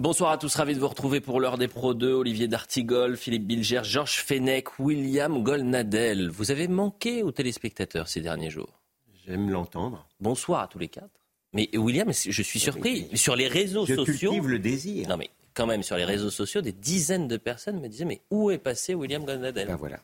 [0.00, 2.10] Bonsoir à tous, ravi de vous retrouver pour l'heure des Pro 2.
[2.14, 6.30] Olivier D'Artigol, Philippe Bilger, Georges Fenech, William Golnadel.
[6.30, 8.80] Vous avez manqué aux téléspectateurs ces derniers jours.
[9.26, 10.06] J'aime l'entendre.
[10.18, 11.10] Bonsoir à tous les quatre.
[11.52, 13.08] Mais William, je suis surpris.
[13.14, 14.30] Sur les réseaux Je sociaux.
[14.30, 15.06] cultive le désir.
[15.06, 18.22] Non mais quand même sur les réseaux sociaux, des dizaines de personnes me disaient mais
[18.30, 19.98] où est passé William Golnadel Ben voilà.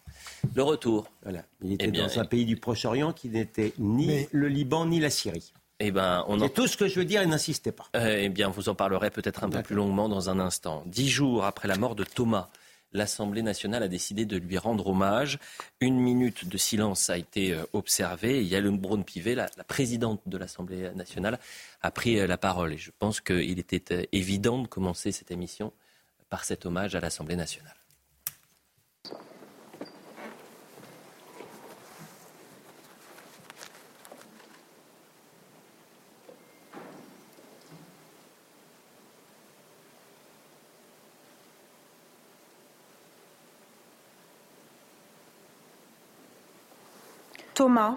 [0.54, 1.08] Le retour.
[1.22, 1.42] voilà.
[1.62, 5.00] Il était Eh bien, dans un pays du Proche-Orient qui n'était ni le Liban ni
[5.00, 5.54] la Syrie.
[5.78, 7.86] Eh ben, on en C'est tout ce que je veux dire et n'insistez pas.
[7.96, 10.82] Euh, eh bien, vous en parlerez peut-être un peu plus longuement dans un instant.
[10.86, 12.48] Dix jours après la mort de Thomas,
[12.92, 15.38] l'Assemblée nationale a décidé de lui rendre hommage.
[15.80, 18.38] Une minute de silence a été euh, observée.
[18.38, 21.38] Et Yael Braun-Pivet, la, la présidente de l'Assemblée nationale,
[21.82, 22.72] a pris euh, la parole.
[22.72, 25.72] Et je pense qu'il était évident de commencer cette émission
[26.30, 27.76] par cet hommage à l'Assemblée nationale.
[47.56, 47.96] Thomas,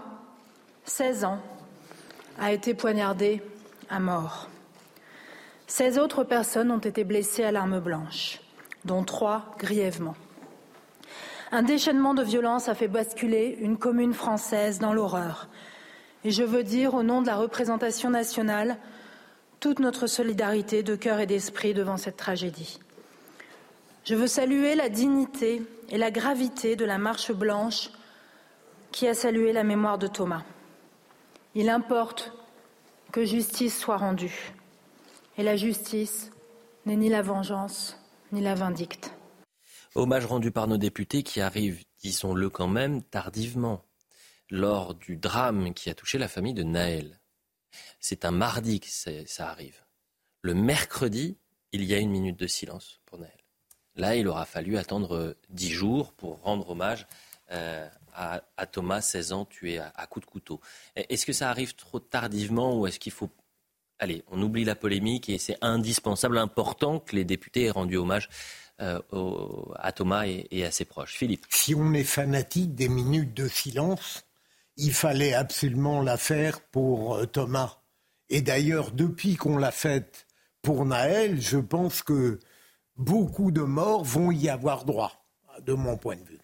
[0.86, 1.40] 16 ans,
[2.40, 3.44] a été poignardé
[3.90, 4.48] à mort.
[5.68, 8.40] 16 autres personnes ont été blessées à l'arme blanche,
[8.86, 10.16] dont trois grièvement.
[11.52, 15.50] Un déchaînement de violence a fait basculer une commune française dans l'horreur.
[16.24, 18.78] Et je veux dire, au nom de la représentation nationale,
[19.60, 22.80] toute notre solidarité de cœur et d'esprit devant cette tragédie.
[24.06, 27.90] Je veux saluer la dignité et la gravité de la marche blanche
[28.91, 30.44] qui a salué la mémoire de Thomas.
[31.55, 32.31] Il importe
[33.11, 34.53] que justice soit rendue.
[35.38, 36.31] Et la justice
[36.85, 37.97] n'est ni la vengeance,
[38.31, 39.13] ni la vindicte.
[39.95, 43.85] Hommage rendu par nos députés qui arrivent, disons-le quand même, tardivement,
[44.50, 47.19] lors du drame qui a touché la famille de Naël.
[48.00, 49.83] C'est un mardi que ça arrive.
[50.41, 51.38] Le mercredi,
[51.71, 53.33] il y a une minute de silence pour Naël.
[53.95, 57.07] Là, il aura fallu attendre dix jours pour rendre hommage
[57.51, 57.89] euh,
[58.19, 60.59] à, Thomas, 16 ans, tué à, coups de couteau.
[60.96, 63.30] Est-ce que ça arrive trop tardivement ou est-ce qu'il faut...
[64.00, 68.30] Allez, on oublie la polémique et c'est indispensable, important que les députés aient rendu hommage
[68.81, 69.00] euh,
[69.75, 71.16] à Thomas et, et à ses proches?
[71.16, 71.46] Philippe.
[71.50, 74.25] si on est fanatique des minutes de silence,
[74.78, 77.80] il fallait absolument la faire pour euh, Thomas.
[78.30, 80.28] Et d'ailleurs, depuis qu'on l'a faite
[80.62, 82.40] pour Naël, je pense que
[82.96, 85.25] beaucoup de morts vont y avoir droit,
[85.62, 86.40] de mon point de vue.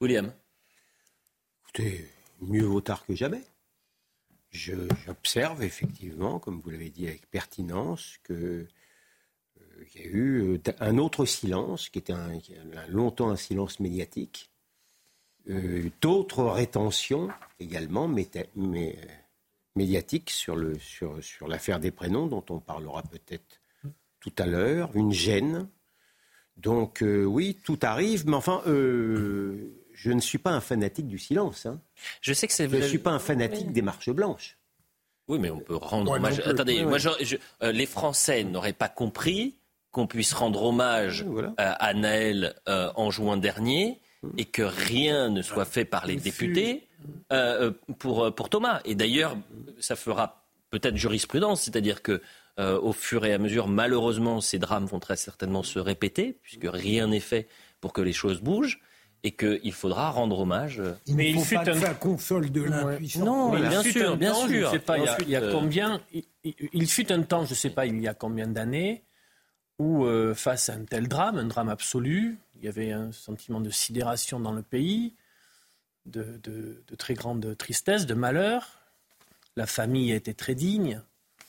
[0.00, 0.32] William.
[1.62, 2.08] Écoutez,
[2.40, 3.42] mieux vaut tard que jamais.
[4.50, 8.66] J'observe effectivement, comme vous l'avez dit avec pertinence, euh,
[9.94, 12.14] il y a eu euh, un autre silence, qui était
[12.88, 14.50] longtemps un silence médiatique,
[15.50, 17.28] euh, d'autres rétentions
[17.60, 18.08] également
[19.76, 20.56] médiatiques sur
[21.46, 23.60] l'affaire des prénoms, dont on parlera peut-être
[24.18, 25.68] tout à l'heure, une gêne.
[26.56, 28.62] Donc oui, tout arrive, mais enfin,
[30.02, 31.66] je ne suis pas un fanatique du silence.
[31.66, 31.80] hein.
[32.22, 32.68] Je sais que c'est.
[32.68, 34.56] Je ne suis pas un fanatique des marches blanches.
[35.28, 36.40] Oui, mais on peut rendre hommage.
[36.40, 37.00] Attendez, Oui, moi, oui.
[37.20, 39.56] je- je- euh, les Français n'auraient pas compris
[39.92, 41.48] qu'on puisse rendre hommage Oui, voilà.
[41.60, 44.00] euh, à Naël euh, en juin dernier
[44.38, 46.86] et que rien ne soit fait par les députés
[47.32, 48.80] euh, pour, pour Thomas.
[48.84, 49.36] Et d'ailleurs,
[49.78, 52.22] ça fera peut-être jurisprudence, c'est-à-dire que
[52.58, 56.66] euh, au fur et à mesure, malheureusement, ces drames vont très certainement se répéter, puisque
[56.70, 57.48] rien n'est fait
[57.80, 58.80] pour que les choses bougent,
[59.22, 60.80] et qu'il faudra rendre hommage.
[60.80, 63.22] euh, Il Mais ne il faut fut pas que un- ça console de l'impuissance.
[63.22, 64.48] Non, bien sûr, bien temps, sûr.
[64.48, 66.00] Je ne sais pas, il y a, Ensuite, il y a euh, combien
[66.72, 69.02] il, fut un temps, je ne sais pas, il y a combien d'années,
[69.78, 73.60] où euh, face à un tel drame, un drame absolu, il y avait un sentiment
[73.60, 75.14] de sidération dans le pays,
[76.06, 78.78] de, de- de très grande tristesse, de malheur.
[79.56, 81.02] La famille était très digne,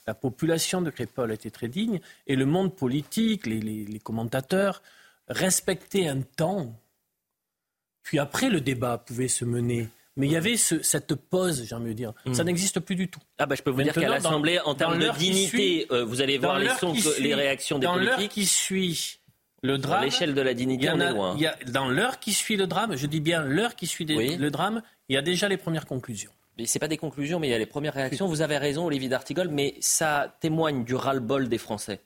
[0.07, 4.81] la population de Crépole était très digne, et le monde politique, les, les- les commentateurs,
[5.29, 6.75] respectaient un temps.
[8.03, 9.89] Puis après, le débat pouvait se mener.
[10.17, 12.13] Mais il y avait ce- cette pause, j'ai envie de dire.
[12.33, 13.21] Ça n'existe plus du tout.
[13.37, 15.47] Ah bah je peux vous dire qu'à dans- l'Assemblée, en dans termes de l'heure dignité,
[15.47, 17.85] suit- euh, vous allez voir Dans les, l'heure sons, qui que- suit- les réactions des
[17.87, 18.31] Dans l'heure politiques.
[18.33, 19.19] qui suit
[19.63, 21.33] le drame, l'échelle de la dignité, y en on est loin.
[21.37, 24.03] il y a- dans l'heure qui suit le drame, je dis bien l'heure qui suit
[24.05, 24.35] des- Oui.
[24.35, 26.31] le drame, il y a déjà les premières conclusions.
[26.57, 28.27] Mais c'est pas des conclusions, mais il y a les premières réactions.
[28.27, 32.01] Vous avez raison, Olivier d'Artigol, mais ça témoigne du ras-le-bol des Français.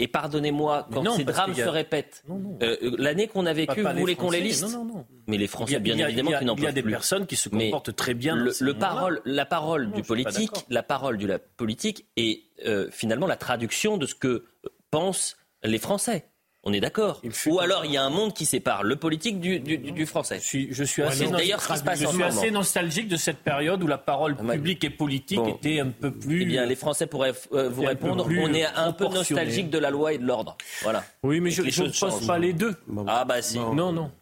[0.00, 4.16] Et pardonnez-moi, quand ces drames se répètent, euh, euh, l'année qu'on a vécue, vous voulez
[4.16, 5.06] qu'on les liste Non, non, non.
[5.26, 6.72] Mais les Français, bien évidemment, qui n'en peuvent plus.
[6.72, 8.34] Il y a des personnes qui se comportent très bien.
[8.34, 13.36] Le, parole, la parole du politique, la parole de la politique est euh, finalement la
[13.36, 14.46] traduction de ce que
[14.90, 16.29] pensent les Français.
[16.62, 17.22] On est d'accord.
[17.46, 20.40] Ou alors il y a un monde qui sépare le politique du, du, français.
[20.40, 23.96] Je suis, je suis assez, d'ailleurs, je suis assez nostalgique de cette période où la
[23.96, 26.42] parole ah, publique et politique était un peu plus.
[26.42, 28.26] Eh bien, les Français pourraient euh, vous répondre.
[28.28, 30.58] On est un peu nostalgique de la loi et de l'ordre.
[30.82, 31.02] Voilà.
[31.22, 32.76] Oui, mais je ne pose pas les deux.
[33.06, 33.58] Ah bah si.
[33.58, 34.12] Non, non.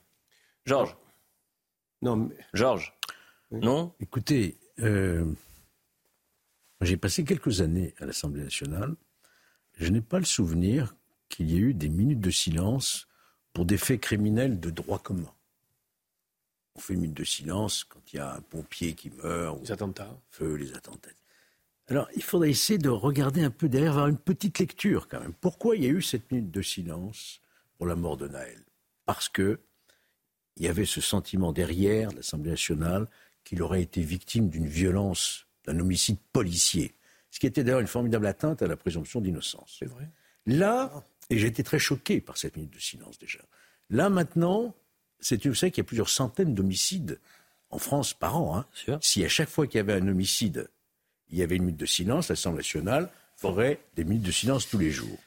[0.65, 0.97] Georges.
[2.03, 2.17] Non.
[2.17, 2.37] Mais...
[2.55, 2.95] Georges.
[3.51, 3.93] Non?
[3.99, 5.25] Écoutez, euh,
[6.83, 8.95] j'ai passé quelques années à l'Assemblée nationale.
[9.77, 10.95] Je n'ai pas le souvenir
[11.29, 13.07] qu'il y ait eu des minutes de silence
[13.53, 15.33] pour des faits criminels de droit commun.
[16.75, 19.61] On fait une minute de silence quand il y a un pompier qui meurt.
[19.63, 20.17] Les attentats.
[20.31, 21.11] Feu, les attentats.
[21.89, 25.33] Alors, il faudrait essayer de regarder un peu derrière, avoir une petite lecture quand même.
[25.33, 27.41] Pourquoi il y a eu cette minute de silence
[27.79, 28.63] pour la mort de Naël?
[29.07, 29.59] Parce que
[30.57, 33.07] il y avait ce sentiment derrière l'Assemblée nationale
[33.45, 36.95] qu'il aurait été victime d'une violence, d'un homicide policier.
[37.31, 39.77] Ce qui était d'ailleurs une formidable atteinte à la présomption d'innocence.
[39.79, 40.11] C'est vrai.
[40.47, 43.41] Là, et j'ai été très choqué par cette minute de silence déjà.
[43.91, 44.75] Là maintenant,
[45.21, 47.19] c'est, vous savez qu'il y a plusieurs centaines d'homicides
[47.71, 48.59] en France par an.
[48.59, 48.99] Hein.
[49.03, 50.69] Si à chaque fois qu'il y avait un homicide,
[51.31, 54.79] il y avait une minute de silence, l'Assemblée nationale ferait des minutes de silence tous
[54.79, 55.19] les jours.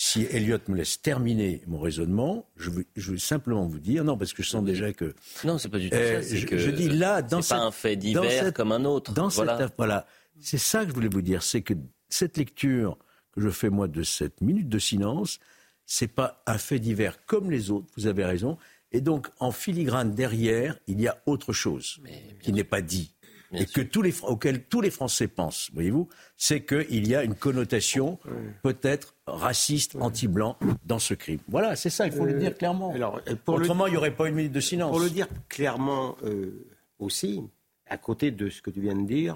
[0.00, 4.44] Si Elliot me laisse terminer mon raisonnement, je veux, simplement vous dire, non, parce que
[4.44, 5.12] je sens déjà que.
[5.42, 6.36] Non, c'est pas du tout euh, ça.
[6.36, 9.12] Je, que je, dis là, dans c'est pas un fait divers comme un autre.
[9.12, 9.58] Dans voilà.
[9.58, 10.06] Cette, voilà.
[10.40, 11.74] C'est ça que je voulais vous dire, c'est que
[12.08, 12.96] cette lecture
[13.40, 15.38] je fais moi de cette minute de silence,
[15.86, 18.58] c'est pas un fait divers comme les autres, vous avez raison.
[18.92, 22.00] Et donc, en filigrane derrière, il y a autre chose
[22.42, 23.14] qui n'est pas dit.
[23.52, 27.34] et que tous les, auquel tous les Français pensent, voyez-vous, c'est qu'il y a une
[27.34, 28.18] connotation
[28.62, 31.40] peut-être raciste, anti-blanc dans ce crime.
[31.48, 32.92] Voilà, c'est ça, il faut le euh, dire clairement.
[32.92, 34.90] Alors, Autrement, il n'y aurait pas une minute de silence.
[34.90, 36.66] Pour le dire clairement euh,
[36.98, 37.42] aussi,
[37.86, 39.34] à côté de ce que tu viens de dire,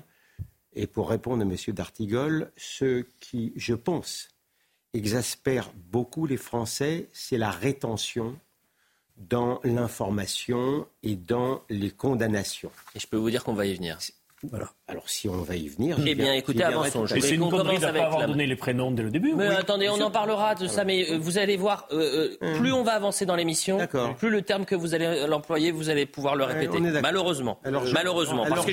[0.75, 1.57] et pour répondre à M.
[1.75, 4.29] Dartigol, ce qui, je pense,
[4.95, 8.39] exaspère beaucoup les Français, c'est la rétention
[9.17, 12.73] dans l'information et dans les condamnations.
[12.95, 13.99] Et je peux vous dire qu'on va y venir.
[14.51, 14.71] Voilà.
[14.89, 15.97] Alors si on va y venir.
[16.05, 17.07] Eh bien, écoutez, avançons.
[17.07, 19.35] Je c'est une connerie de pas avoir donné les prénoms dès le début.
[19.35, 20.85] Mais attendez, on en parlera de ça.
[20.85, 22.59] Mais euh, vous allez voir, euh, euh, hum.
[22.59, 23.79] plus on va avancer dans l'émission,
[24.19, 26.81] plus le terme que vous allez l'employer, vous allez pouvoir le répéter.
[27.03, 27.61] Malheureusement,
[27.93, 28.73] malheureusement, parce que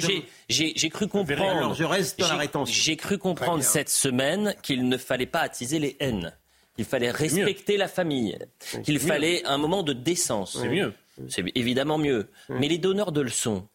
[0.49, 1.75] j'ai cru comprendre.
[1.75, 2.73] je reste dans la rétention.
[2.73, 6.33] J'ai cru comprendre cette semaine qu'il ne fallait pas attiser les haines,
[6.75, 8.37] qu'il fallait respecter la famille,
[8.83, 10.57] qu'il fallait un moment de décence.
[10.59, 10.93] C'est mieux.
[11.27, 12.29] C'est évidemment mieux.
[12.49, 13.67] Mais les donneurs de leçons,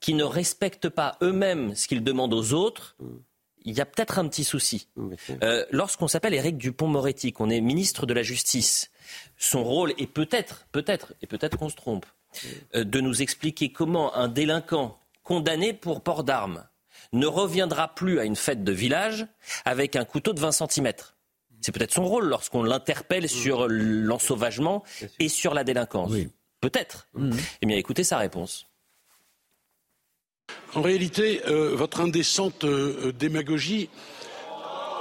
[0.00, 2.96] qui ne respectent pas eux-mêmes ce qu'ils demandent aux autres,
[3.64, 4.88] il y a peut-être un petit souci.
[5.42, 8.90] Euh, lorsqu'on s'appelle Éric Dupont-Moretti, qu'on est ministre de la Justice,
[9.36, 12.06] son rôle est peut-être, peut-être, et peut-être qu'on se trompe,
[12.74, 16.64] euh, de nous expliquer comment un délinquant condamné pour port d'armes
[17.12, 19.26] ne reviendra plus à une fête de village
[19.64, 20.92] avec un couteau de 20 cm.
[21.60, 24.84] C'est peut-être son rôle lorsqu'on l'interpelle sur l'ensauvagement
[25.18, 26.12] et sur la délinquance.
[26.60, 27.08] Peut-être.
[27.60, 28.67] Eh bien, écoutez sa réponse.
[30.74, 33.88] En réalité, euh, votre indécente euh, démagogie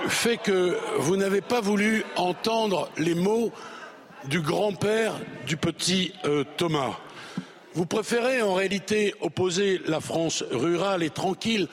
[0.07, 3.51] fait que vous n'avez pas voulu entendre les mots
[4.25, 5.13] du grand-père
[5.45, 6.97] du petit euh, Thomas.
[7.73, 11.67] Vous préférez en réalité opposer la France rurale et tranquille,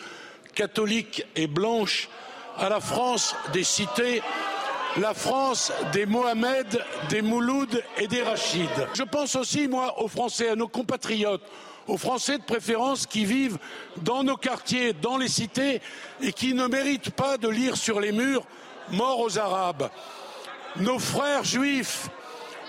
[0.55, 2.11] catholique et blanche,
[2.59, 4.23] à la France des cités,
[4.99, 8.69] la France des Mohamed, des Mouloud et des Rachid.
[8.93, 11.43] Je pense aussi, moi, aux Français, à nos compatriotes,
[11.87, 13.59] aux Français de préférence qui vivent
[13.99, 15.81] dans nos quartiers, dans les cités,
[16.21, 18.45] et qui ne méritent pas de lire sur les murs
[18.91, 19.89] Mort aux Arabes.
[20.77, 22.09] Nos frères juifs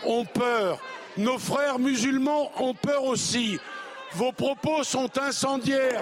[0.05, 0.79] ont peur,
[1.17, 3.60] nos frères musulmans ont peur aussi.
[4.13, 6.01] Vos propos sont incendiaires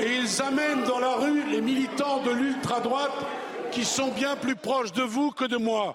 [0.00, 3.12] et ils amènent dans la rue les militants de l'ultra-droite
[3.70, 5.94] qui sont bien plus proches de vous que de moi.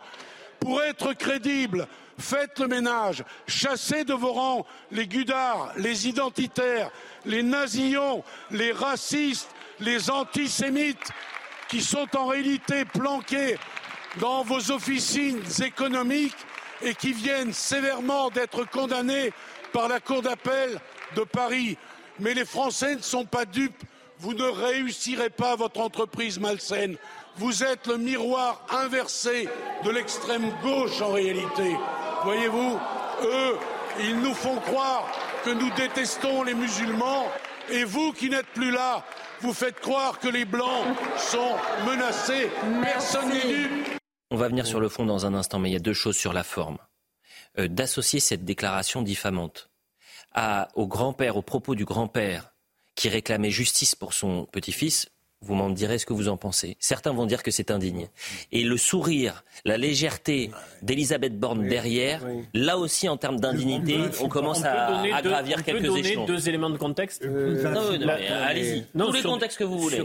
[0.60, 1.88] Pour être crédible,
[2.20, 6.90] Faites le ménage, chassez de vos rangs les gudards, les identitaires,
[7.26, 11.12] les nazillons, les racistes, les antisémites
[11.68, 13.58] qui sont en réalité planqués
[14.20, 16.36] dans vos officines économiques
[16.82, 19.32] et qui viennent sévèrement d'être condamnés
[19.72, 20.80] par la Cour d'appel
[21.16, 21.78] de Paris.
[22.20, 23.84] Mais les Français ne sont pas dupes.
[24.20, 26.98] Vous ne réussirez pas votre entreprise malsaine.
[27.38, 29.48] Vous êtes le miroir inversé
[29.84, 31.76] de l'extrême gauche en réalité.
[32.24, 32.80] Voyez-vous,
[33.24, 33.58] eux,
[34.00, 35.08] ils nous font croire
[35.46, 37.28] que nous détestons les musulmans
[37.70, 39.06] et vous qui n'êtes plus là,
[39.42, 40.84] Vous faites croire que les Blancs
[41.18, 42.50] sont menacés.
[42.82, 44.00] Personne n'est dupe.
[44.32, 46.18] On va venir sur le fond dans un instant, mais il y a deux choses
[46.18, 46.80] sur la forme.
[47.60, 49.70] Euh, d'associer cette déclaration diffamante
[50.34, 52.50] à, au grand-père, au propos du grand-père
[52.96, 55.08] qui réclamait justice pour son petit-fils,
[55.48, 56.76] vous m'en direz ce que vous en pensez.
[56.80, 58.08] Certains vont dire que c'est indigne.
[58.52, 60.52] Et le sourire, la légèreté
[60.82, 62.22] d'Elisabeth Borne derrière,
[62.54, 66.26] là aussi en termes d'indignité, on commence à, à gravir on quelques peut donner échelons.
[66.26, 67.26] deux éléments de contexte.
[67.26, 68.86] Non, non, La- mais allez-y.
[68.94, 70.04] Non, Tous les sur- contextes que vous voulez.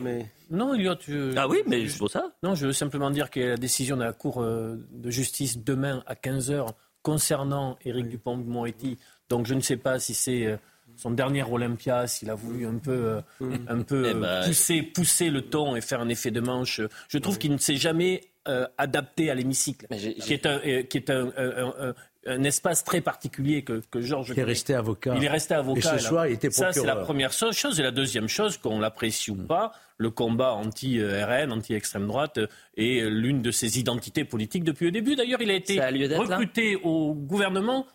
[0.51, 2.31] Non, Elliot, tu- Ah oui, mais c'est pour ça.
[2.43, 5.11] Non, je veux simplement dire qu'il y a la décision de la Cour euh, de
[5.11, 6.67] justice demain à 15h
[7.03, 8.97] concernant Éric Dupont-Moretti.
[9.29, 10.57] Donc je ne sais pas si c'est euh,
[10.97, 14.83] son dernier Olympia, s'il a voulu un peu, euh, un peu Eh euh, ben, pousser,
[14.83, 16.81] pousser le ton et faire un effet de manche.
[17.09, 19.87] Je trouve qu'il ne s'est jamais euh, adapté à l'hémicycle,
[20.21, 21.95] qui est, un, euh, qui est un, un- un-
[22.25, 25.15] un espace très particulier que, que Georges Il est resté avocat.
[25.17, 25.97] Il est resté avocat.
[25.97, 27.05] Et ce soir, il était Ça, c'est la procureur.
[27.05, 27.81] première chose.
[27.81, 32.39] Et la deuxième chose, qu'on l'apprécie ou pas, le combat anti-RN, anti-extrême droite,
[32.77, 35.17] est l'une de ses identités politiques depuis le début.
[35.17, 37.87] D'ailleurs, il a été a là recruté au gouvernement,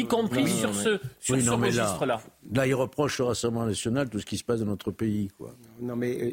[0.00, 2.22] y compris Oui, sur non, ce, sur Oui, ce mais là- registre-là.
[2.52, 5.28] Là, il reproche au Rassemblement national tout ce qui se passe dans notre pays.
[5.36, 5.54] Quoi.
[5.80, 6.16] Non, mais.
[6.22, 6.30] euh,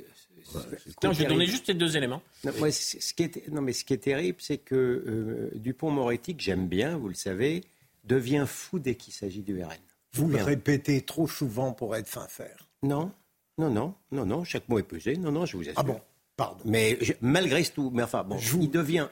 [0.56, 1.30] Non, je vais terrible.
[1.30, 2.22] donner juste ces deux éléments.
[2.44, 6.42] Non, ce qui est, non, mais ce qui est terrible, c'est que euh, Dupont-Moretti, que
[6.44, 7.64] j'aime bien, vous le savez,
[8.04, 9.70] devient fou dès qu'il s'agit du RN.
[10.14, 12.68] Vous le répétez trop souvent pour être sincère.
[12.84, 13.12] Non,
[13.58, 15.16] non, non, non, non, chaque mot est pesé.
[15.18, 15.74] Non, non, je vous assure.
[15.78, 16.00] Ah bon
[16.36, 16.62] Pardon.
[16.66, 19.08] Mais je- malgré tout, mais enfin, bon, Je vous- il devient,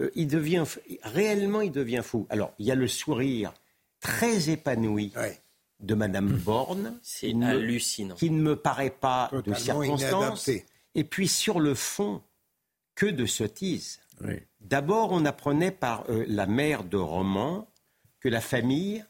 [0.00, 0.64] euh, il devient,
[1.02, 2.26] réellement, il devient fou.
[2.30, 3.52] Alors, il y a le sourire
[4.06, 5.40] très épanoui Ouais.
[5.80, 8.14] de Madame Borne, C'est qui ne me- hallucinant.
[8.14, 10.46] qui ne me paraît pas de circonstance.
[10.46, 10.66] inadapté.
[10.94, 12.22] Et puis sur le fond,
[12.94, 14.00] que de sottises.
[14.22, 14.34] Oui.
[14.60, 17.68] D'abord, on apprenait par euh, la mère de Roman
[18.20, 19.04] que la famille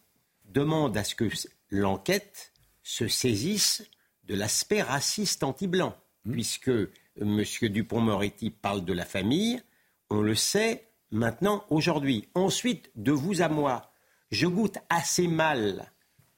[0.47, 1.29] demande à ce que
[1.71, 3.85] l'enquête se saisisse
[4.25, 5.95] de l'aspect raciste anti-blanc,
[6.29, 7.45] puisque euh, M.
[7.63, 9.63] Dupont-Moretti parle de la famille,
[10.11, 12.29] on le sait maintenant, aujourd'hui.
[12.35, 13.93] Ensuite, de vous à moi,
[14.31, 15.91] je goûte assez mal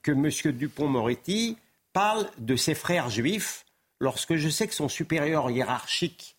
[0.02, 0.52] que M.
[0.52, 1.56] Dupont-Moretti
[1.92, 3.64] parle de ses frères juifs
[4.00, 6.36] lorsque je sais que son supérieur hiérarchique,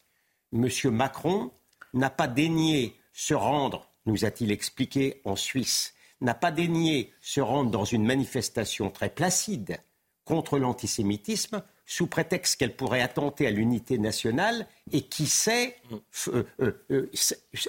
[0.53, 0.69] M.
[0.85, 1.51] Macron,
[1.93, 7.71] n'a pas daigné se rendre, nous a-t-il expliqué en Suisse, n'a pas daigné se rendre
[7.71, 9.79] dans une manifestation très placide
[10.25, 15.75] contre l'antisémitisme sous prétexte qu'elle pourrait attenter à l'unité nationale et qui sait
[16.13, 17.09] f- euh, euh, euh,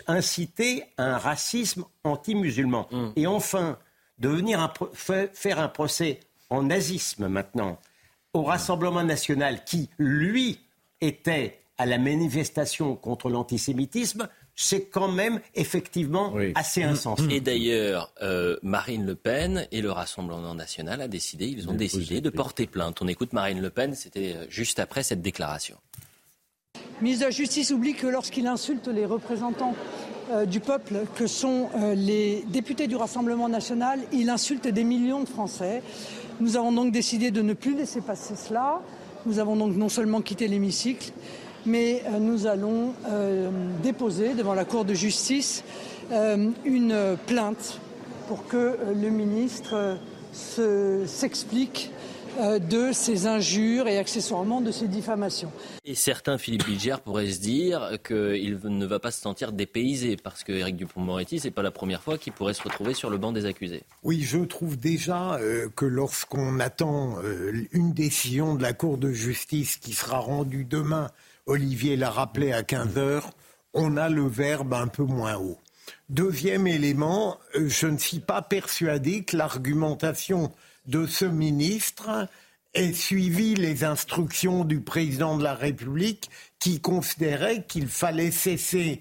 [0.06, 2.86] inciter à un racisme anti-musulman.
[3.16, 3.78] Et enfin,
[4.18, 4.70] de venir un
[5.32, 7.78] faire un procès en nazisme maintenant
[8.34, 10.60] au Rassemblement national qui, lui,
[11.00, 14.28] était à la manifestation contre l'antisémitisme,
[14.62, 16.52] c'est quand même effectivement Oui.
[16.54, 17.24] assez insensé.
[17.30, 22.20] Et d'ailleurs, euh, Marine Le Pen et le Rassemblement national a décidé, ils ont décidé
[22.20, 23.00] de porter plainte.
[23.00, 25.76] On écoute Marine Le Pen, c'était euh, juste après cette déclaration.
[26.98, 29.74] Le ministre de la Justice oublie que lorsqu'il insulte les représentants
[30.30, 35.22] euh, du peuple, que sont euh, les députés du Rassemblement national, il insulte des millions
[35.22, 35.82] de Français.
[36.40, 38.82] Nous avons donc décidé de ne plus laisser passer cela.
[39.24, 41.12] Nous avons donc non seulement quitté l'hémicycle,
[41.66, 43.50] mais euh, nous allons euh,
[43.82, 45.62] déposer devant la Cour de justice
[46.12, 47.80] euh, une plainte
[48.28, 49.94] pour que euh, le ministre euh,
[50.32, 51.90] se- s'explique
[52.70, 55.50] de ces injures et accessoirement de ces diffamations.
[55.84, 60.44] Et certains, Philippe Bilger, pourraient se dire qu'il ne va pas se sentir dépaysé parce
[60.44, 63.32] que Éric Dupond-Moretti, c'est pas la première fois qu'il pourrait se retrouver sur le banc
[63.32, 63.82] des accusés.
[64.04, 69.10] Oui, je trouve déjà euh, que lorsqu'on attend euh, une décision de la Cour de
[69.10, 71.10] justice qui sera rendue demain,
[71.50, 73.30] Olivier l'a rappelé à 15 heures,
[73.74, 75.58] on a le verbe un peu moins haut.
[76.08, 80.52] Deuxième élément, euh, je ne suis pas persuadé que l'argumentation
[80.86, 82.28] de ce ministre
[82.74, 86.30] ait suivi les instructions du président de la République
[86.60, 89.00] qui considérait qu'il fallait cesser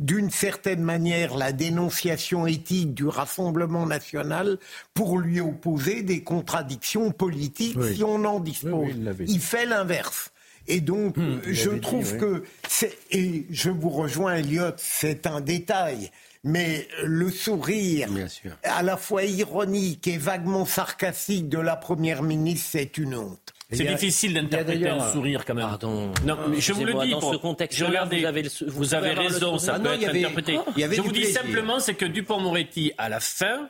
[0.00, 4.58] d'une certaine manière la dénonciation éthique du Rassemblement national
[4.94, 7.94] pour lui opposer des contradictions politiques Oui.
[7.94, 8.72] si on en dispose.
[8.96, 10.32] Oui, il fait l'inverse.
[10.66, 12.18] Et donc, euh, je dit, trouve oui.
[12.18, 16.10] que c'est, et je vous rejoins, Elliot, c'est un détail,
[16.42, 18.52] mais le sourire, Bien sûr.
[18.62, 23.52] à la fois ironique et vaguement sarcastique de la première ministre, c'est une honte.
[23.72, 25.66] C'est difficile d'interpréter un sourire quand même.
[25.66, 26.12] Pardon.
[26.24, 27.10] Non, mais je vous le dis.
[27.10, 27.38] dans pour- ce
[27.84, 30.58] regardais- vous avez le vous vous raison, ça peut Non, il y être avait- interprété.
[30.96, 31.40] je vous dis plaisir.
[31.42, 33.68] simplement, c'est que Dupont-Moretti, à la fin,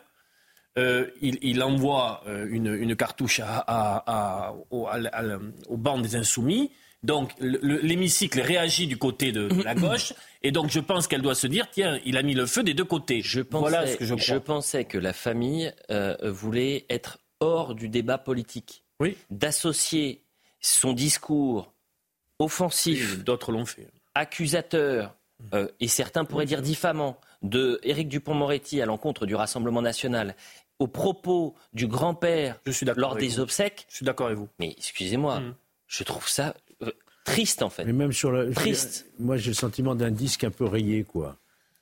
[0.77, 4.03] euh, il, il envoie euh, une, une cartouche à, à-
[4.49, 6.71] à- au, à- à- au banc des insoumis.
[7.05, 10.13] Donc le- le- l'hémicycle réagit du côté de, de la gauche.
[10.43, 12.75] Et donc je pense qu'elle doit se dire, tiens, il a mis le feu des
[12.75, 13.21] deux côtés.
[13.23, 14.41] Je pensais, voilà ce que je crois.
[14.41, 18.83] pensais que la famille euh, voulait être hors du débat politique.
[19.01, 19.17] Oui.
[19.31, 20.23] D'associer
[20.61, 21.73] son discours
[22.39, 23.89] offensif, d'autres l'ont fait.
[24.15, 25.15] accusateur,
[25.53, 30.35] euh, et certains pourraient dire diffamant, de Éric Dupont-Moretti à l'encontre du Rassemblement national,
[30.79, 32.59] au propos du grand-père
[32.97, 33.87] lors des obsèques.
[33.91, 34.49] Je suis d'accord avec vous.
[34.59, 35.55] Mais excusez-moi, Mm.
[35.87, 36.55] je trouve ça
[37.25, 37.85] triste en fait.
[37.85, 38.53] Mais même sur le.
[38.53, 39.07] Triste.
[39.19, 41.37] Moi, j'ai le sentiment d'un disque un peu rayé, quoi.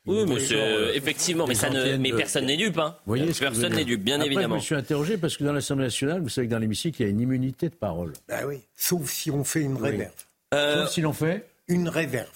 [0.04, 0.56] Oui, mais euh,
[0.88, 2.76] euh, effectivement, mais, ça ne, de- personne n'est dupe.
[2.78, 2.96] Hein.
[3.06, 4.54] Vous voyez personne n'est dupe, bien Après, évidemment.
[4.56, 7.04] Je me suis interrogé parce que dans l'Assemblée nationale, vous savez que dans l'hémicycle, il
[7.04, 8.12] y a une immunité de parole.
[8.28, 10.11] Bah oui, sauf si on fait une réserve.
[10.54, 12.28] Euh, Sauf si l'on fait Une réserve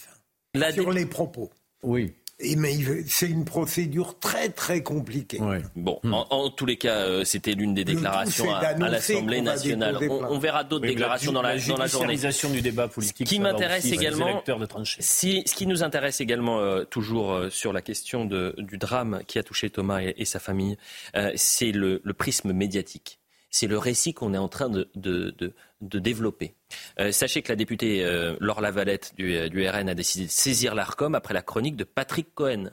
[0.55, 1.51] La sur dé- les propos.
[1.83, 2.13] Oui.
[2.39, 5.41] Et mais il- c'est une procédure très très compliquée.
[5.75, 9.97] Bon, en, en tous les cas, euh, c'était l'une des déclarations à, l'Assemblée nationale.
[10.11, 12.17] On, verra d'autres Oui, déclarations la, dans la, la dans la journée.
[12.53, 13.17] du débat politique.
[13.27, 17.73] Ce qui m'intéresse également, de si, ce qui nous intéresse également euh, toujours euh, sur
[17.73, 20.77] la question de- du drame qui a touché Thomas et, et sa famille,
[21.17, 23.19] euh, c'est le, le prisme médiatique.
[23.51, 26.55] C'est le récit qu'on est en train de, de- de- de développer.
[26.99, 30.31] Euh, sachez que la députée euh, Laure Lavalette du, euh, du RN a décidé de
[30.31, 32.71] saisir l'ARCOM après la chronique de Patrick Cohen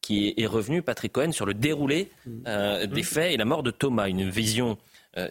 [0.00, 2.10] qui est, revenu, Patrick Cohen, sur le déroulé
[2.46, 4.06] euh, des faits et la mort de Thomas.
[4.08, 4.76] Une vision,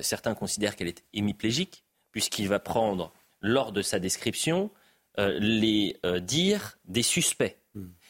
[0.01, 4.71] certains considèrent qu'elle est hémiplégique, puisqu'il va prendre, lors de sa description,
[5.17, 7.55] les dires des suspects.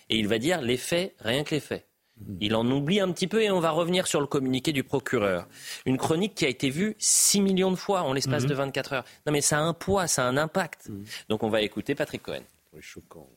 [0.10, 1.86] Et il va dire les faits, rien que les faits.
[2.40, 5.48] Il en oublie un petit peu et on va revenir sur le communiqué du procureur.
[5.86, 9.06] Une chronique qui a été vue 6 millions de fois en l'espace de 24 heures.
[9.26, 10.90] Non mais ça a un poids, ça a un impact.
[11.30, 12.44] Donc on va écouter Patrick Cohen.
[12.80, 13.28] choquant.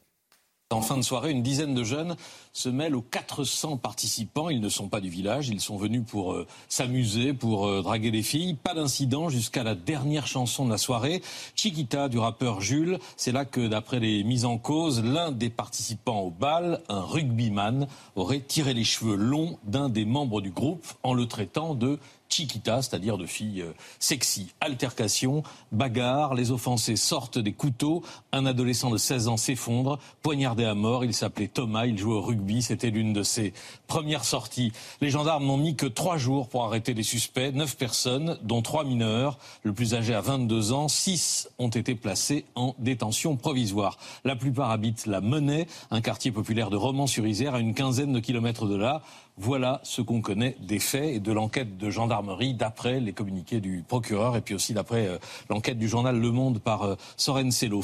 [0.73, 2.17] En fin de soirée, une dizaine de jeunes
[2.53, 4.51] se mêlent aux 400 participants.
[4.51, 8.11] Ils ne sont pas du village, ils sont venus pour euh, s'amuser, pour euh, draguer
[8.11, 8.55] les filles.
[8.55, 11.23] Pas d'incident jusqu'à la dernière chanson de la soirée,
[11.55, 12.99] Chiquita du rappeur Jules.
[13.17, 17.87] C'est là que, d'après les mises en cause, l'un des participants au bal, un rugbyman,
[18.17, 22.83] aurait tiré les cheveux longs d'un des membres du groupe en le traitant de Chiquita,
[22.83, 24.53] c'est-à-dire de fille euh, sexy.
[24.61, 25.43] Altercation,
[25.73, 28.03] bagarre, les offensés sortent des couteaux,
[28.33, 32.23] un adolescent de 16 ans s'effondre, poignardé à mort, il s'appelait Thomas, il jouait au
[32.23, 33.53] rugby, c'était l'une de ses
[33.87, 34.73] premières sorties.
[35.01, 38.85] Les gendarmes n'ont mis que trois jours pour arrêter les suspects, neuf personnes, dont trois
[38.85, 43.99] mineurs, le plus âgé à 22 ans, six ont été placés en détention provisoire.
[44.25, 48.67] La plupart habitent la Monnaie, un quartier populaire de Romans-sur-Isère, à une quinzaine de kilomètres
[48.67, 49.03] de là.
[49.39, 53.85] Voilà ce qu'on connaît des faits et de l'enquête de gendarmerie d'après les communiqués du
[53.87, 55.19] procureur et puis aussi d'après euh,
[55.51, 57.83] l'enquête du journal Le Monde par euh, Soren Sello.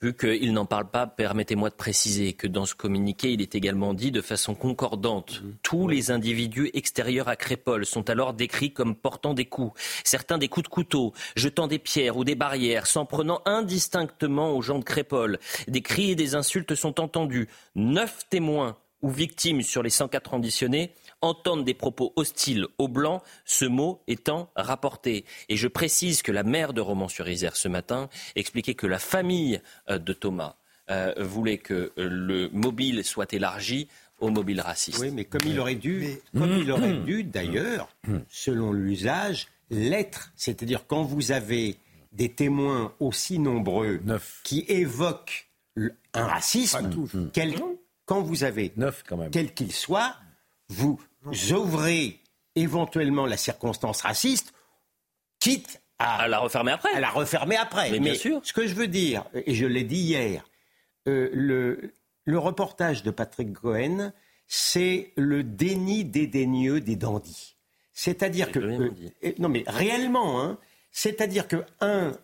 [0.00, 3.94] Vu qu'il n'en parle pas, permettez-moi de préciser que dans ce communiqué, il est également
[3.94, 5.42] dit de façon concordante.
[5.62, 9.72] Tous les individus extérieurs à Crépole sont alors décrits comme portant des coups.
[10.04, 14.62] Certains des coups de couteau, jetant des pierres ou des barrières, s'en prenant indistinctement aux
[14.62, 15.40] gens de Crépole.
[15.66, 17.48] Des cris et des insultes sont entendus.
[17.74, 23.64] Neuf témoins ou victimes sur les 104 auditionnés entendent des propos hostiles aux Blancs, ce
[23.64, 25.24] mot étant rapporté.
[25.48, 29.98] Et je précise que la maire de Romans-sur-Isère ce matin expliquait que la famille euh,
[29.98, 30.56] de Thomas
[30.90, 33.88] euh, voulait que euh, le mobile soit élargi
[34.20, 34.98] aux mobiles racistes.
[35.00, 37.88] Oui, mais comme il aurait dû, comme il aurait dû d'ailleurs,
[38.28, 40.32] selon l'usage, l'être.
[40.34, 41.76] C'est-à-dire quand vous avez
[42.12, 44.00] des témoins aussi nombreux
[44.42, 45.48] qui évoquent
[46.14, 46.90] un racisme,
[47.32, 47.54] quel-
[48.08, 48.72] quand vous avez,
[49.30, 50.16] quel qu'il soit,
[50.68, 50.98] vous
[51.52, 52.20] ouvrez
[52.56, 54.54] éventuellement la circonstance raciste,
[55.38, 56.90] quitte à, la refermer après.
[56.94, 57.90] À la refermer après.
[57.90, 58.40] Mais bien sûr.
[58.42, 60.48] Ce que je veux dire, et je l'ai dit hier,
[61.06, 61.92] euh, le,
[62.24, 64.12] le reportage de Patrick Cohen,
[64.46, 67.56] c'est le déni dédaigneux des dandys.
[67.92, 68.58] C'est-à-dire que.
[68.58, 68.90] euh,
[69.38, 70.58] non, mais réellement, hein,
[70.92, 72.16] c'est-à-dire que, un,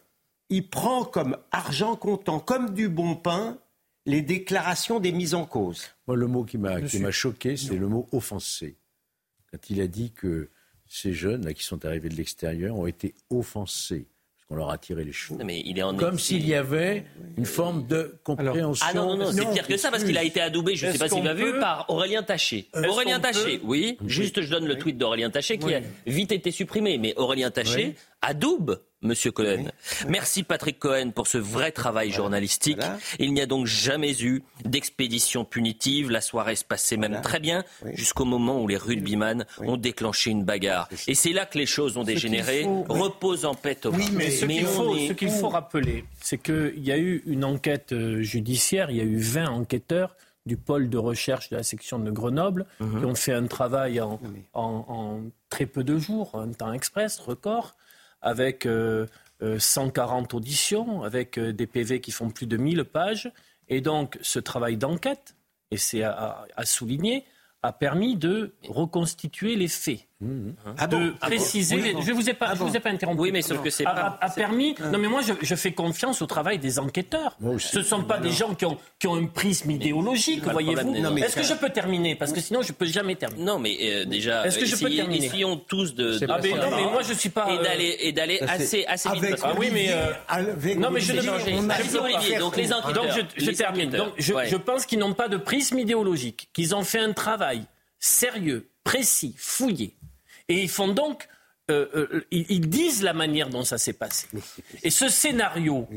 [0.48, 3.58] il prend comme argent comptant, comme du bon pain,
[4.06, 5.84] les déclarations des mises en cause.
[6.06, 8.76] Moi, le mot qui m'a qui suis- m'a choqué, c'est le mot offensé.
[9.50, 10.50] Quand il a dit que
[10.86, 14.76] ces jeunes là, qui sont arrivés de l'extérieur ont été offensés parce qu'on leur a
[14.76, 15.42] tiré les cheveux.
[15.42, 17.06] mais il est en Comme s'il y avait
[17.38, 18.84] une forme de compréhension.
[18.88, 20.92] Ah non, non, non, c'est pire que ça parce qu'il a été adoubé, je ne
[20.92, 22.68] sais pas s'il l'a vu, par Aurélien Taché.
[22.74, 26.98] Aurélien Taché, oui, juste je donne le tweet d'Aurélien Taché qui a vite été supprimé,
[26.98, 29.66] mais Aurélien Taché adoube Monsieur Cohen.
[30.08, 32.80] Merci Patrick Cohen pour ce vrai travail journalistique.
[33.18, 36.10] Il n'y a donc jamais eu d'expédition punitive.
[36.10, 40.44] La soirée se passait même très bien jusqu'au moment où les rugbyman ont déclenché une
[40.44, 40.88] bagarre.
[41.06, 42.62] Et c'est là que les choses ont dégénéré.
[42.64, 43.98] faut- Repose en paix, Thomas.
[44.12, 47.22] mais ce qu'il faut, est ce qu'il où faut rappeler, c'est qu'il y a eu
[47.26, 51.56] une enquête euh, judiciaire, il y a eu 20 enquêteurs du pôle de recherche de
[51.56, 52.98] la section de Grenoble Mhm.
[53.00, 54.20] qui ont fait un travail en,
[54.54, 57.74] en- en très peu de jours, un temps express, record,
[58.24, 59.06] avec euh,
[59.42, 63.30] euh, 140 auditions, avec euh, des PV qui font plus de 1000 pages.
[63.68, 65.36] Et donc, ce travail d'enquête,
[65.70, 67.24] et c'est à souligner,
[67.62, 70.06] a permis de reconstituer les faits.
[70.78, 71.76] Ah de préciser.
[71.76, 73.20] les- je vous ai pas, je vous ai pas interrompu.
[73.22, 74.74] Oui, mais sauf que c'est a, pas- a- a permis.
[74.92, 77.36] Non, mais moi, je, je fais confiance au travail des enquêteurs.
[77.58, 80.94] Ce ne sont pas des gens qui ont, qui ont un prisme idéologique, voyez-vous.
[81.18, 82.14] Est-ce que je peux terminer?
[82.14, 83.44] Parce que sinon, je peux jamais terminer.
[83.44, 85.26] Non, mais euh, déjà, Est-ce que je peux essayez- terminer?
[85.26, 86.18] essayons tous de.
[86.18, 87.50] de Ah, mais non, mais moi, je suis pas.
[87.50, 89.30] et euh, d'aller et d'aller assez assez vite.
[89.30, 89.88] parce Ah oui, mais.
[89.90, 93.04] euh, non, mais je ne Olivier, donc les enquêteurs.
[93.04, 93.90] Donc je, termine.
[93.90, 97.64] Donc je pense qu'ils n'ont pas de prisme idéologique, qu'ils ont fait un travail
[97.98, 99.96] sérieux, précis, fouillé.
[100.48, 101.26] Et ils font donc,
[101.70, 104.28] euh, euh, ils, disent la manière dont ça s'est passé.
[104.82, 105.88] Et ce scénario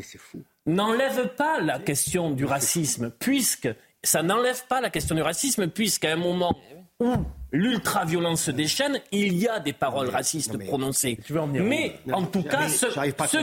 [0.66, 3.70] n'enlève pas la question du racisme, puisque
[4.02, 6.58] ça n'enlève pas la question du racisme, puisqu'à un moment
[7.02, 7.14] où
[7.52, 11.20] l'ultra-violence se déchaîne, il y a des paroles racistes prononcées.
[11.26, 11.68] Tu veux en venir où?
[11.68, 12.86] Mais en tout cas, ce,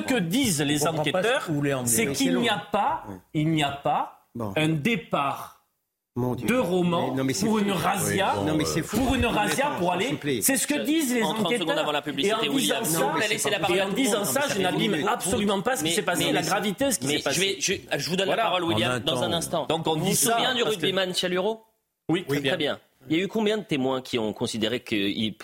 [0.03, 1.51] que disent les enquêteurs,
[1.85, 3.05] c'est qu'il n'y a pas,
[3.35, 4.53] il n'y a pas Bon.
[4.57, 5.54] un départ
[6.17, 6.47] Mon Dieu.
[6.47, 8.99] de roman Mais- non, mais c'est pour une razzia, Non, mais c'est fou.
[8.99, 10.17] pour une razzia pour aller.
[10.43, 11.77] C'est ce que disent les En 30 enquêteurs.
[11.77, 14.23] avant la publicité, et en disant ça, Non, et en disant
[14.55, 17.35] je n'abîme absolument pas ce qui s'est passé, la gravité de ce qui s'est passé.
[17.59, 18.45] je, vais, je, je vous donne Voilà.
[18.45, 19.67] la parole, William, dans un instant.
[19.67, 21.65] Donc on vous dit vous ça, souvenez du rugbyman Chaluro
[22.09, 22.79] Oui, très bien.
[23.11, 25.37] Il y a eu combien de témoins qui ont considéré qu'il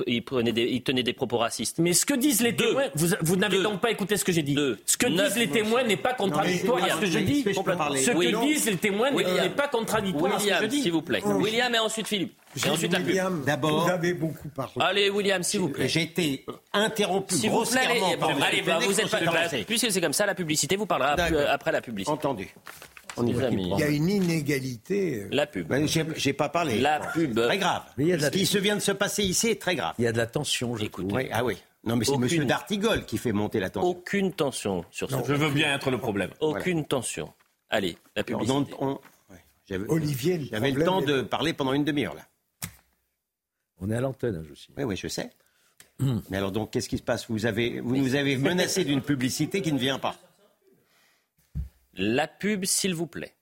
[0.85, 1.79] tenait des propos racistes?
[1.79, 2.67] Mais ce que disent les Deux.
[2.69, 4.55] témoins, vous, vous n'avez donc pas écouté ce que j'ai dit.
[4.55, 4.79] Deux.
[4.87, 5.29] Ce que Neuf.
[5.29, 7.43] disent les témoins n'est pas contradictoire à ce que je dis.
[7.45, 8.35] Ce que Oui.
[8.47, 10.83] disent les témoins n'est pas contradictoire à ce que je William, dis.
[10.83, 11.21] s'il vous plaît.
[11.25, 12.35] William et ensuite Philippe.
[12.65, 12.93] Et ensuite.
[13.07, 14.73] William, D'abord- vous avez beaucoup parlé.
[14.81, 15.89] Allez, William, s'il vous plaît.
[15.89, 19.19] J'ai été interrompu S'il vous plaît, grossièrement allez, par allez, vous êtes pas.
[19.67, 21.13] puisque c'est comme ça, la publicité vous parlera
[21.51, 22.11] après la publicité.
[22.13, 22.53] Entendu.
[23.17, 23.49] On y va.
[23.51, 25.27] Il y a une inégalité.
[25.31, 25.67] La pub.
[25.67, 26.79] Ben, j'ai- pas parlé.
[26.81, 27.35] La pub.
[27.35, 27.83] Très grave.
[27.97, 29.61] Mais il y a de la- Ce qui se vient de se passer ici est
[29.61, 29.95] très grave.
[29.99, 31.19] Il y a de la tension, je Écoute, trouve.
[31.21, 31.57] Oui, ah oui.
[31.85, 33.89] Non, mais c'est Monsieur Dartigol qui fait monter la tension.
[33.89, 36.31] Aucune tension sur ce Je veux bien être le problème.
[36.41, 37.33] Aucune tension.
[37.71, 38.53] Allez, la publicité.
[38.53, 38.99] donc, on-
[39.31, 42.23] ouais, Olivier, le J'avais le temps est- de parler pendant une demi-heure là.
[43.81, 44.69] On est à l'antenne, hein, je aussi.
[44.77, 45.31] Oui, oui, je sais.
[46.31, 47.27] Mais alors donc, qu'est-ce qui se passe?
[47.31, 50.17] Vous avez, vous nous avez menacé d'une publicité qui ne vient pas.
[51.95, 53.35] La pub, s'il vous plaît.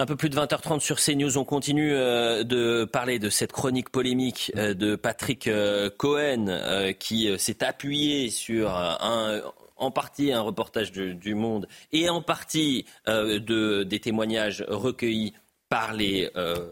[0.00, 3.90] Un peu plus de 20h30 sur CNews, on continue euh, de parler de cette chronique
[3.90, 6.46] polémique euh, de Patrick euh, Cohen
[6.98, 8.70] qui s'est appuyé sur
[9.76, 15.34] en partie un reportage du Monde et en partie de, des témoignages recueillis
[15.70, 16.70] par les, euh,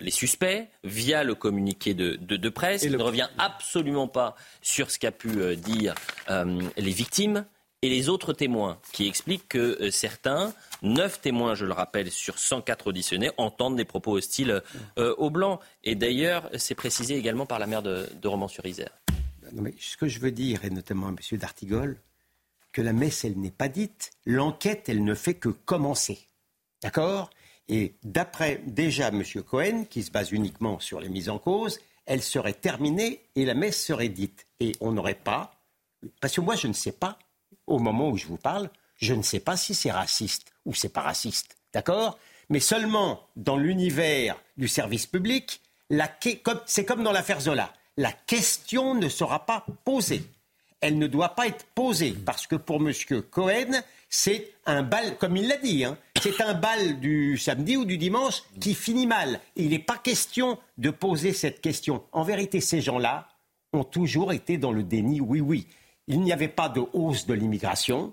[0.00, 2.82] les suspects via le communiqué de, de- de presse.
[2.82, 5.94] Il ne revient absolument pas sur ce qu'a pu euh, dire
[6.30, 7.44] euh, les victimes
[7.82, 12.88] et les autres témoins qui expliquent que certains, neuf témoins, je le rappelle, sur 104
[12.88, 14.62] auditionnés, entendent des propos hostiles
[14.98, 15.60] aux Blancs.
[15.82, 18.90] Et d'ailleurs, c'est précisé également par la maire de, de Romans-sur-Isère.
[19.78, 21.38] Ce que je veux dire, et notamment à M.
[21.38, 21.96] Dartigol,
[22.72, 24.10] que la messe, elle n'est pas dite.
[24.26, 26.18] L'enquête, elle ne fait que commencer.
[26.82, 27.30] D'accord?
[27.70, 29.22] Et d'après déjà M.
[29.48, 33.54] Cohen, qui se base uniquement sur les mises en cause, elle serait terminée et la
[33.54, 34.48] messe serait dite.
[34.58, 35.54] Et on n'aurait pas.
[36.20, 37.16] Parce que moi, je ne sais pas,
[37.68, 40.88] au moment où je vous parle, je ne sais pas si c'est raciste ou c'est
[40.88, 41.56] pas raciste.
[41.72, 42.18] D'accord?
[42.48, 45.60] Mais seulement dans l'univers du service public,
[46.66, 47.72] c'est comme dans l'affaire Zola.
[47.96, 50.24] La question ne sera pas posée.
[50.80, 52.92] Elle ne doit pas être posée parce que pour M.
[53.30, 57.84] Cohen, c'est un bal, comme il l'a dit, hein, c'est un bal du samedi ou
[57.84, 59.40] du dimanche qui finit mal.
[59.56, 62.04] Il n'est pas question de poser cette question.
[62.12, 63.28] En vérité, ces gens-là
[63.72, 65.66] ont toujours été dans le déni, oui, oui.
[66.08, 68.12] Il n'y avait pas de hausse de l'immigration,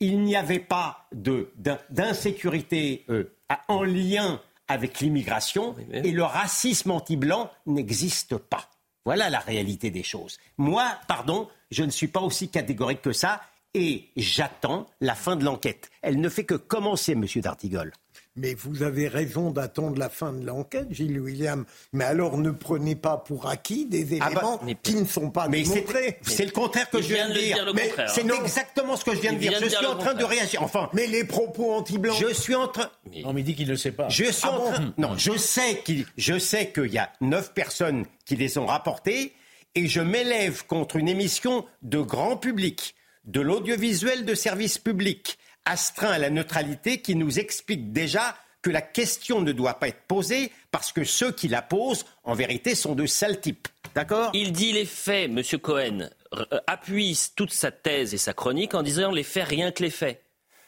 [0.00, 3.34] il n'y avait pas d'insécurité euh,
[3.68, 8.68] en lien avec l'immigration, et le racisme anti-blanc n'existe pas.
[9.06, 10.38] Voilà la réalité des choses.
[10.58, 13.40] Moi, pardon, je ne suis pas aussi catégorique que ça,
[13.74, 15.90] et j'attends la fin de l'enquête.
[16.02, 17.92] Elle ne fait que commencer, Monsieur Dartigol.
[18.36, 21.64] Mais vous avez raison d'attendre la fin de l'enquête, Gilles William.
[21.92, 25.48] Mais alors ne prenez pas pour acquis des Ah bah, éléments qui ne sont pas
[25.48, 26.18] Mais c'est démontrés.
[26.22, 27.72] c'est le contraire que je viens de dire.
[27.74, 29.50] Mais c'est exactement ce que je viens de dire.
[29.50, 30.62] vient Je suis en train de réagir.
[30.62, 32.16] Enfin, Mais les propos anti-blancs.
[32.20, 32.90] je suis en train.
[33.24, 34.08] Non, mais dit qu'il ne sait pas.
[34.08, 34.94] Je suis Ah en bon train.
[34.98, 39.34] Non, je sais qu'il, je sais qu'il y a neuf personnes qui les ont rapportées,
[39.74, 42.94] et je m'élève contre une émission de grand public,
[43.28, 48.80] de l'audiovisuel de service public, astreint à la neutralité, qui nous explique déjà que la
[48.80, 52.94] question ne doit pas être posée parce que ceux qui la posent, en vérité, sont
[52.94, 53.68] de sales types.
[53.94, 54.30] D'accord?
[54.34, 55.42] Il dit les faits, M.
[55.60, 59.82] Cohen euh, appuie toute sa thèse et sa chronique en disant les faits, rien que
[59.82, 60.22] les faits.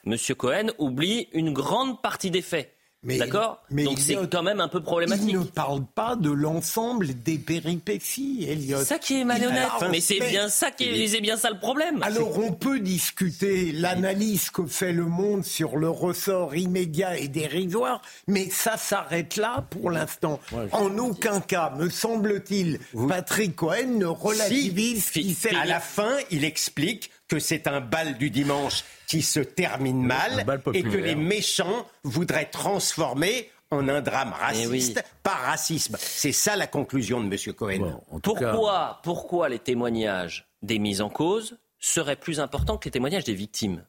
[0.07, 0.16] M.
[0.37, 2.75] Cohen oublie une grande partie des faits.
[3.02, 5.30] D'accord Donc c'est quand même un peu problématique.
[5.30, 8.78] Il ne parle pas de l'ensemble des péripéties, Elliot.
[8.80, 9.68] C'est ça qui est malhonnête.
[9.90, 12.02] mais c'est bien ça qui est, c'est bien ça le problème.
[12.02, 18.02] Alors on peut discuter l'analyse que fait le monde sur le ressort immédiat et dérisoire,
[18.26, 20.38] mais ça s'arrête là pour l'instant.
[20.72, 25.54] en aucun cas, me semble-t-il, Patrick Cohen ne relativise ce qui fait.
[25.54, 30.45] À la fin, il explique que c'est un bal du dimanche qui se termine mal
[30.75, 35.97] et que les méchants voudraient transformer en un drame eh raciste par racisme.
[35.99, 37.55] C'est ça la conclusion de M.
[37.55, 38.03] Cohen.
[38.23, 43.35] pourquoi, pourquoi les témoignages des mises en cause seraient plus importants que les témoignages des
[43.35, 43.85] victimes?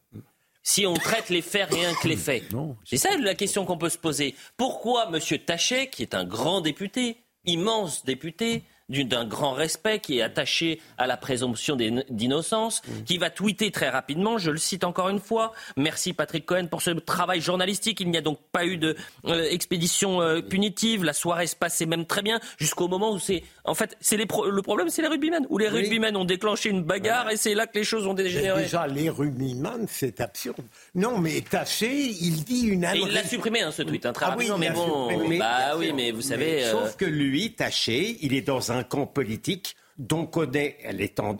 [0.62, 2.44] Si on traite les faits rien que les faits
[2.84, 4.36] C'est ça la question qu'on peut se poser.
[4.56, 5.18] Pourquoi M.
[5.44, 11.06] Tachet, qui est un grand député, immense député, d'un grand respect, qui est attaché à
[11.06, 13.04] la présomption d'innocence, mm.
[13.04, 16.82] qui va tweeter très rapidement, je le cite encore une fois, merci Patrick Cohen pour
[16.82, 21.46] ce travail journalistique, il n'y a donc pas eu d'expédition de, euh, punitive, la soirée
[21.46, 23.44] se passait même très bien, jusqu'au moment où c'est...
[23.64, 27.30] En fait, c'est le problème, c'est les rugbymen, où les rugbymen ont déclenché une bagarre
[27.30, 28.62] et c'est là que les choses ont dégénéré.
[28.62, 30.56] déjà, les rugbymen, c'est absurde.
[30.96, 32.84] Non, mais Taché, il dit une...
[32.84, 35.38] Et il l'a supprimé, hein, ce tweet, hein, très ah rapidement, mais bon...
[35.38, 36.64] bah oui, mais vous savez...
[36.64, 40.78] Sauf euh, que lui, Taché, il est dans un camp politique dont connaît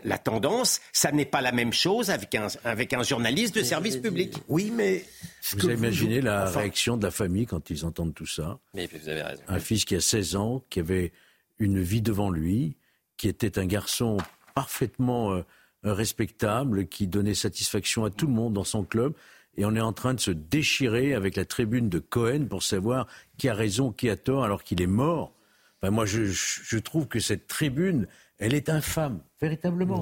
[0.04, 3.96] la tendance, ça n'est pas la même chose avec un, avec un journaliste de service
[3.96, 4.34] public.
[4.46, 5.04] Oui, mais...
[5.56, 8.60] Vous imaginez la réaction de la famille quand ils entendent tout ça?
[8.74, 9.42] Mais vous avez raison.
[9.48, 11.12] Un fils qui a 16 ans, qui avait
[11.58, 12.76] une vie devant lui,
[13.16, 14.16] qui était un garçon
[14.54, 15.42] parfaitement euh,
[15.82, 19.14] respectable, qui donnait satisfaction à tout le monde dans son club,
[19.56, 23.06] et on est en train de se déchirer avec la tribune de Cohen pour savoir
[23.36, 25.34] qui a raison, qui a tort, alors qu'il est mort.
[25.82, 28.06] Moi, je, trouve que cette tribune,
[28.38, 30.00] elle est infâme, véritablement.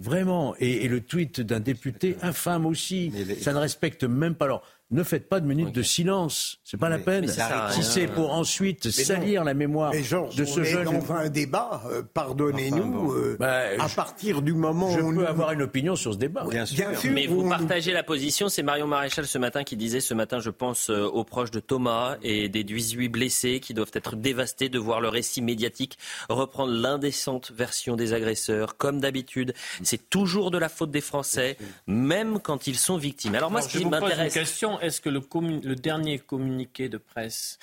[0.00, 0.54] Vraiment.
[0.58, 3.12] Et, le tweet d'un député, infâme aussi.
[3.40, 4.46] Ça ne respecte même pas.
[4.46, 6.58] Alors, ne faites pas de minutes de silence.
[6.64, 7.28] C'est pas la peine.
[7.70, 10.84] si c'est pour ensuite salir la mémoire de ce jeune.
[10.84, 15.12] dans un débat, euh, pardonnez-nous, euh, bah, à partir du moment je où.
[15.12, 16.44] Je peux avoir une opinion sur ce débat.
[16.48, 16.88] Bien sûr.
[17.12, 18.48] Mais vous partagez la position.
[18.48, 21.60] C'est Marion Maréchal ce matin qui disait ce matin, je pense euh, aux proches de
[21.60, 25.98] Thomas et des 18 blessés qui doivent être dévastés de voir le récit médiatique
[26.28, 28.76] reprendre l'indécente version des agresseurs.
[28.80, 33.34] Comme d'habitude, c'est toujours de la faute des Français, même quand ils sont victimes.
[33.34, 34.34] Alors, moi, ce qui m'intéresse
[34.80, 37.58] est-ce que le, dernier communiqué de presse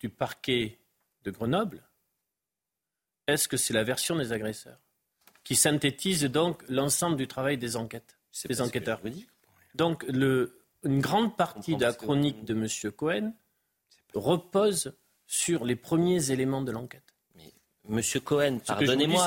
[0.00, 0.78] du parquet
[1.24, 1.82] de Grenoble,
[3.26, 4.78] est-ce que c'est la version des agresseurs
[5.44, 8.16] qui synthétise donc l'ensemble du travail des enquêtes,
[8.48, 9.02] des enquêteurs
[9.74, 12.92] Donc une grande partie de la chronique de M.
[12.92, 13.34] Cohen
[14.14, 14.94] repose
[15.26, 17.11] sur les premiers éléments de l'enquête.
[17.88, 19.26] Monsieur Cohen, pardonnez-moi,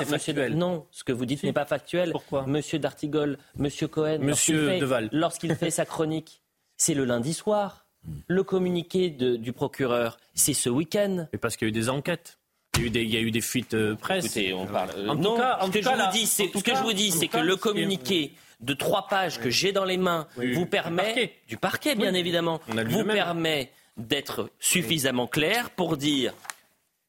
[0.51, 2.11] non, ce que vous dites n'est pas factuel.
[2.11, 6.41] Pourquoi Monsieur Dartigol, Monsieur Cohen, Monsieur Deval, lorsqu'il fait sa chronique,
[6.77, 7.85] c'est le lundi soir.
[8.27, 11.27] Le communiqué du procureur, c'est ce week-end.
[11.33, 12.37] Et parce qu'il y a eu des enquêtes.
[12.77, 14.25] Il y a eu des, fuites euh, presse.
[14.25, 14.89] Écoutez, on parle.
[14.97, 17.37] Euh, non, ce que, je vous dis, c'est, ce que je vous dis, c'est que
[17.37, 22.13] le communiqué de trois pages que j'ai dans les mains vous permet, du parquet, bien
[22.13, 26.33] évidemment, vous permet d'être suffisamment clair pour dire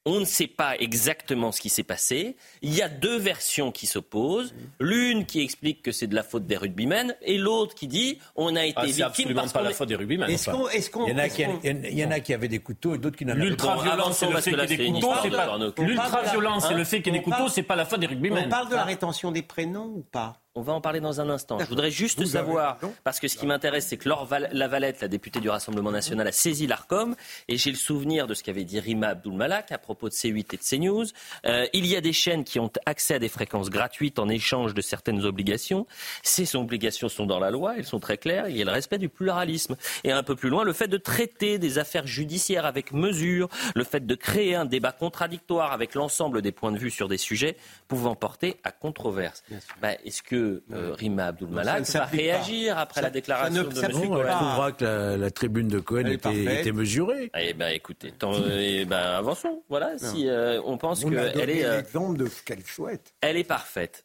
[0.06, 2.36] on ne sait pas exactement ce qui s'est passé.
[2.62, 4.54] Il y a deux versions qui s'opposent.
[4.80, 8.54] L'une qui explique que c'est de la faute des rugbymen et l'autre qui dit on
[8.54, 10.30] a été ah, victime absolument pas la faute des rugbymen.
[10.30, 12.98] Est-ce il, y en a qui, il y en a qui avaient des couteaux et
[12.98, 13.46] d'autres qui n'en avaient pas.
[13.46, 17.02] L'ultra-violence et le fait qu'il y ait des couteaux, c'est pas l'ultra-violence et le fait
[17.02, 18.44] qu'il y ait des couteaux, c'est pas la faute des rugbymen.
[18.46, 20.40] On parle de la rétention des prénoms ou pas?
[20.56, 21.58] On va en parler dans un instant.
[21.58, 25.38] Je voudrais juste savoir, parce que ce qui m'intéresse, c'est que Laure Lavalette, la députée
[25.38, 27.14] du Rassemblement national, a saisi l'ARCOM,
[27.48, 30.56] et j'ai le souvenir de ce qu'avait dit Rima Abdul-Malak à propos de C8 et
[30.56, 31.04] de CNews.
[31.44, 34.72] Euh, il y a des chaînes qui ont accès à des fréquences gratuites en échange
[34.72, 35.86] de certaines obligations.
[36.22, 38.98] Ces obligations sont dans la loi, elles sont très claires, il y a le respect
[38.98, 39.76] du pluralisme.
[40.04, 43.84] Et un peu plus loin, le fait de traiter des affaires judiciaires avec mesure, le
[43.84, 47.56] fait de créer un débat contradictoire avec l'ensemble des points de vue sur des sujets
[47.88, 49.44] pouvant porter à controverse.
[49.82, 53.92] Bah, est-ce que euh, Rima Abdul Malak va réagir après la déclaration de M.
[53.92, 54.20] Cohen.
[54.20, 57.30] Elle trouvera que la, tribune de Cohen était, mesurée.
[57.38, 58.12] Eh ben, écoutez,
[58.58, 59.62] eh ben, avançons.
[59.68, 61.64] Voilà, si euh, on pense qu'elle est.
[61.64, 63.12] Euh, l'exemple de ce qu'elle souhaite.
[63.20, 64.02] Elle est parfaite.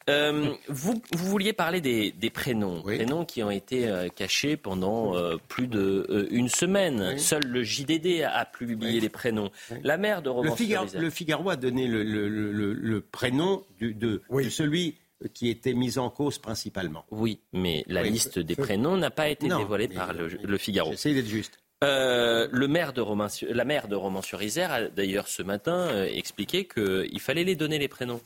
[0.68, 5.14] vous, vous vouliez parler des, prénoms, prénoms qui ont été cachés pendant
[5.48, 7.18] plus de une semaine.
[7.18, 9.50] Seul le JDD a, publié les prénoms.
[9.82, 14.96] La mère de Roman le, le Figaro a donné le, prénom de, de celui
[15.28, 17.04] qui était mise en cause principalement.
[17.10, 20.90] Oui, mais la liste des prénoms n'a pas été dévoilée par le, Figaro.
[20.90, 21.58] J'essaie d'être juste.
[21.82, 26.64] Euh, le maire de Romain, la maire de Romans-sur-Isère a d'ailleurs ce matin euh, expliqué
[26.64, 28.20] qu'il fallait les donner les prénoms.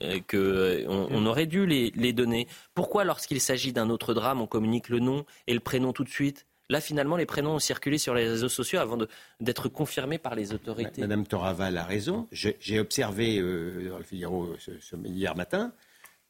[0.00, 2.48] Euh, qu'on on aurait dû les, les donner.
[2.74, 6.08] Pourquoi, lorsqu'il s'agit d'un autre drame, on communique le nom et le prénom tout de
[6.08, 6.46] suite?
[6.70, 8.98] Là, finalement, les prénoms ont circulé sur les réseaux sociaux avant
[9.40, 11.02] d'être confirmés par les autorités.
[11.02, 12.26] Madame Toraval a raison.
[12.32, 15.72] J'ai observé dans le Figaro ce, hier matin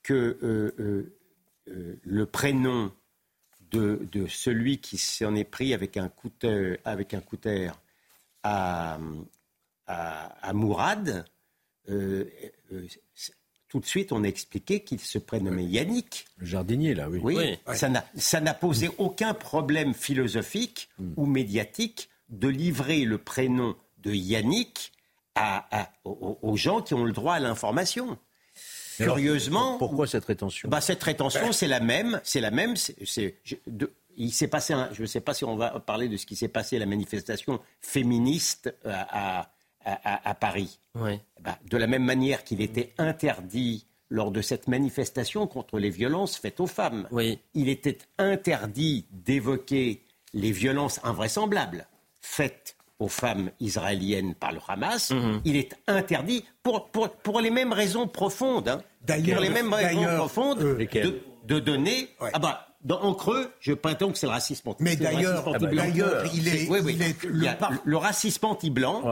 [0.02, 1.14] que euh,
[1.68, 2.92] euh, le prénom
[3.70, 7.22] de, celui qui s'en est pris avec un couteau, avec un
[8.42, 8.98] à,
[9.86, 11.24] à, Mourad,
[13.72, 16.26] tout de suite, on a expliqué qu'il se prénommait Yannick.
[16.36, 17.20] Le jardinier, là, oui.
[17.22, 21.14] Oui, ça n'a posé aucun problème philosophique hmm.
[21.16, 24.92] ou médiatique de livrer le prénom de Yannick
[25.34, 28.18] à, aux, gens qui ont le droit à l'information.
[28.96, 29.78] Curieusement.
[29.78, 32.20] pourquoi cette rétention bah, Cette rétention, c'est la même.
[32.24, 32.74] C'est la même.
[34.16, 34.74] il s'est passé.
[34.92, 36.86] je ne sais pas si on va parler de ce qui s'est passé à la
[36.86, 39.50] manifestation féministe euh, à,
[39.84, 40.78] à, Paris.
[40.94, 41.18] Ben,
[41.68, 46.60] de la même manière qu'il était interdit lors de cette manifestation contre les violences faites
[46.60, 47.08] aux femmes,
[47.54, 51.86] il était interdit d'évoquer les violences invraisemblables
[52.20, 55.40] faites aux femmes israéliennes par le Hamas, mhm.
[55.44, 58.68] il est interdit pour, pour, les mêmes raisons profondes.
[58.68, 58.82] Hein.
[59.04, 62.08] D'ailleurs, les mêmes raisons profondes de, de, donner.
[62.32, 65.44] Ah bah, en creux, je prétends que c'est le racisme anti Mais d'ailleurs,
[66.34, 69.02] il est, le, racisme anti-blanc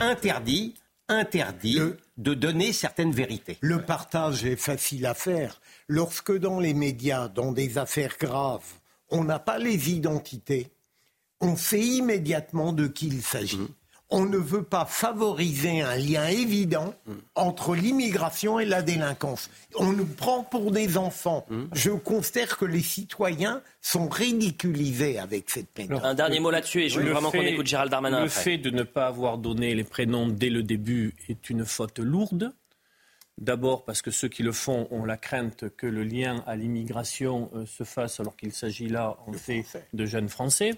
[0.00, 0.74] interdit,
[1.08, 1.80] interdit
[2.16, 3.56] de donner certaines vérités.
[3.60, 5.60] Le partage est facile à faire.
[5.88, 8.66] Lorsque dans les médias, dans des affaires graves,
[9.10, 10.70] on n'a pas les identités,
[11.40, 13.58] on sait immédiatement de qui il s'agit.
[13.58, 13.68] Mmh
[14.10, 16.94] on ne veut pas favoriser un lien évident
[17.34, 19.50] entre l'immigration et la délinquance.
[19.76, 21.46] On nous prend pour des enfants.
[21.72, 25.92] Je considère que les citoyens sont ridiculisés avec cette peine.
[26.02, 28.22] Un dernier mot là-dessus et je veux vraiment qu'on écoute Gérald Darmanin.
[28.22, 32.00] Le fait de ne pas avoir donné les prénoms dès le début est une faute
[32.00, 32.52] lourde.
[33.38, 37.50] D'abord parce que ceux qui le font ont la crainte que le lien à l'immigration
[37.54, 40.72] euh, se fasse alors qu'il s'agit là en fait de jeunes Français.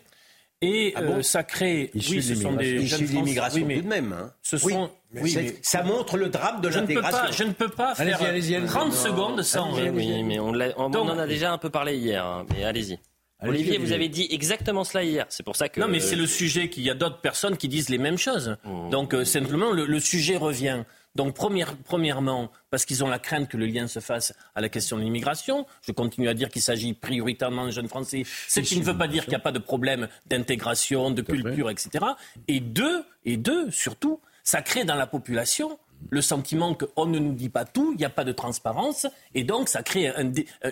[0.63, 1.91] Et ah euh, ça crée.
[1.95, 4.13] oui, ce sont des jeunes de l'immigration tout de même.
[4.13, 4.33] Hein.
[4.43, 4.91] Ce sont.
[5.15, 7.33] Oui, mais ça montre le drame de l'intégration.
[7.33, 8.19] Je ne peux pas faire
[8.67, 9.75] 30 secondes sans.
[9.75, 12.25] Oui, mais on, on, en a déjà un peu parlé hier.
[12.25, 12.99] Hein, mais allez-y.
[13.45, 15.27] Olivier, vous avez dit exactement cela hier.
[15.29, 15.81] C'est pour ça que.
[15.81, 18.57] Non, mais c'est le sujet qu'il y a d'autres personnes qui disent les mêmes choses.
[18.65, 18.91] Mmh.
[18.91, 20.85] Donc, euh, simplement, le, sujet revient.
[21.15, 24.97] Donc, premièrement, parce qu'ils ont la crainte que le lien se fasse à la question
[24.97, 25.67] de l'immigration.
[25.83, 29.09] Je continue à dire qu'il s'agit prioritairement de jeunes Français, ce qui ne veut pas
[29.09, 32.05] dire qu'il n'y a pas de problème d'intégration, de culture, etc.
[32.49, 35.79] Et deux, et deux, surtout, ça crée dans la population
[36.11, 39.45] le sentiment qu'on ne nous dit pas tout, il n'y a pas de transparence, et
[39.45, 40.13] donc ça crée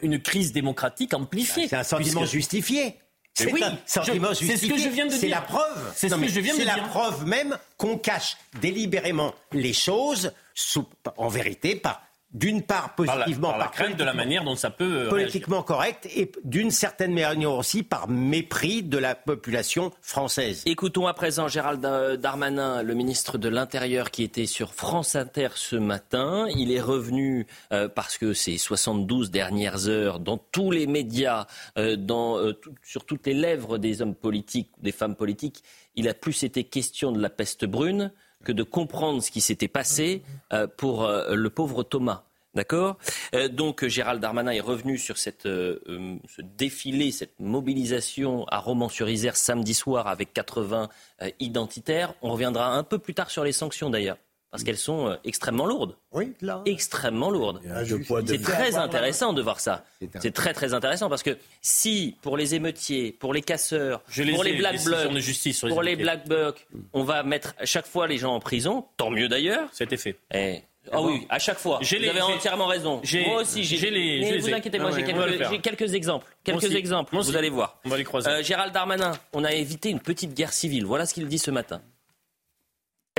[0.03, 1.69] une crise démocratique amplifiée.
[1.69, 2.99] C'est un sentiment justifié.
[3.41, 3.63] C'est oui,
[4.35, 5.21] C'est ce que je viens de dire.
[5.21, 5.93] C'est la preuve.
[5.95, 6.71] C'est ce que je viens de dire.
[6.73, 10.33] C'est la preuve même qu'on cache délibérément les choses,
[11.17, 15.07] en vérité, par d'une part positivement par la, crainte de la manière dont ça peut
[15.07, 20.63] euh, politiquement correct et d'une certaine manière aussi par mépris de la population française.
[20.67, 21.81] Écoutons à présent Gérald
[22.21, 26.47] Darmanin, le ministre de l'Intérieur qui était sur France Inter ce matin.
[26.57, 31.47] Il est revenu euh, parce que ces 72 dernières heures dans tous les médias,
[31.79, 32.39] euh, dans,
[32.83, 35.65] sur toutes les lèvres des hommes politiques, des femmes politiques,
[35.97, 38.13] il a plus été question de la peste brune
[38.45, 40.23] que de comprendre ce qui s'était passé
[40.53, 42.25] euh, pour euh, le pauvre Thomas.
[42.55, 42.99] D'accord
[43.35, 49.75] euh, Donc Gérald Darmanin est revenu sur cette, ce défilé, cette mobilisation à Romans-sur-Isère samedi
[49.75, 50.89] soir avec 80
[51.39, 52.15] identitaires.
[52.23, 54.17] On reviendra un peu plus tard sur les sanctions d'ailleurs
[54.51, 55.97] parce qu'elles sont euh, extrêmement lourdes.
[56.13, 56.63] Oui, là.
[56.67, 57.61] Extrêmement lourdes.
[58.27, 59.85] C'est très intéressant de voir ça.
[60.21, 64.55] C'est très très intéressant parce que si pour les émeutiers, pour les casseurs, pour les
[64.55, 65.09] black blocs,
[65.69, 69.29] pour les black blocs, on va mettre chaque fois les gens en prison, tant mieux
[69.29, 69.69] d'ailleurs.
[69.73, 70.17] C'était fait.
[70.35, 70.63] Et...
[70.93, 71.79] Ah oui, à chaque fois.
[71.83, 73.03] Vous avez entièrement raison.
[73.27, 74.21] Moi aussi, j'ai les.
[74.21, 76.27] Mais vous inquiétez pas, j'ai quelques, quelques, exemples.
[76.43, 77.15] Quelques exemples.
[77.15, 77.79] Vous allez voir.
[77.85, 78.29] On va les croiser.
[78.29, 80.87] Euh, Gérald Darmanin, on a évité une petite guerre civile.
[80.87, 81.83] Voilà ce qu'il dit ce matin.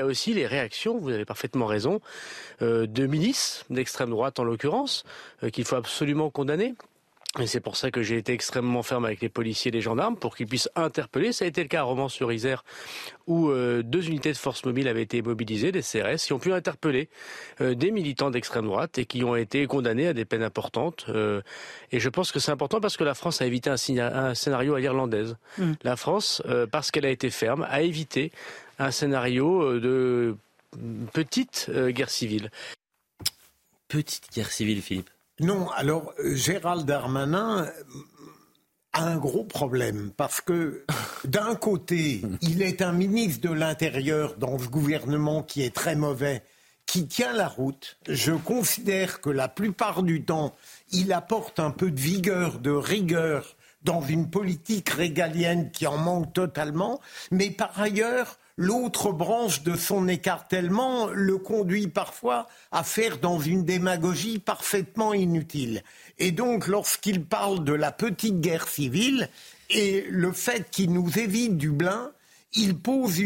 [0.01, 2.01] Y a aussi les réactions, vous avez parfaitement raison,
[2.63, 5.03] euh, de milices, d'extrême droite en l'occurrence,
[5.43, 6.73] euh, qu'il faut absolument condamner.
[7.39, 10.17] Et c'est pour ça que j'ai été extrêmement ferme avec les policiers et les gendarmes
[10.17, 11.31] pour qu'ils puissent interpeller.
[11.31, 12.65] Ça a été le cas à Romans-sur-Isère
[13.27, 16.51] où euh, deux unités de force mobile avaient été mobilisées, des CRS, qui ont pu
[16.51, 17.07] interpeller
[17.59, 21.05] des militants d'extrême droite et qui ont été condamnés à des peines importantes.
[21.91, 24.79] et je pense que c'est important parce que la France a évité un, scénario à
[24.79, 25.37] l'irlandaise.
[25.59, 25.73] Mmh.
[25.83, 28.31] La France, parce qu'elle a été ferme, a évité
[28.82, 30.38] un scénario euh, de
[31.13, 32.50] petite euh, guerre civile.
[33.88, 37.69] Petite guerre civile, Philippe Non, alors euh, Gérald Darmanin
[38.94, 40.86] a un gros problème parce que
[41.25, 46.42] d'un côté, il est un ministre de l'Intérieur dans ce gouvernement qui est très mauvais,
[46.88, 47.98] qui tient la route.
[48.08, 50.56] Je considère que la plupart du temps,
[50.92, 56.34] il apporte un peu de vigueur, de rigueur dans une politique régalienne qui en manque
[56.34, 57.00] totalement,
[57.32, 63.65] mais par ailleurs, l'autre branche de son écartèlement le conduit parfois à faire dans une
[63.65, 65.81] démagogie parfaitement inutile.
[66.19, 69.29] Et donc, lorsqu'il parle de la petite guerre civile
[69.71, 72.12] et le fait qu'il nous évite Dublin,
[72.53, 73.19] il pose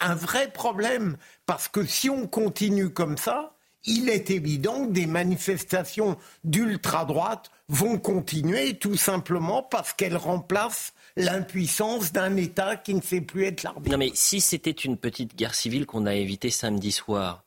[0.00, 1.16] un vrai problème.
[1.46, 3.54] Parce que si on continue comme ça,
[3.86, 12.12] il est évident que des manifestations d'ultra-droite vont continuer tout simplement parce qu'elles remplacent l'impuissance
[12.12, 13.90] d'un État qui ne sait plus être l'arbitre.
[13.90, 17.44] Non mais si c'était une petite guerre civile qu'on a évitée samedi soir,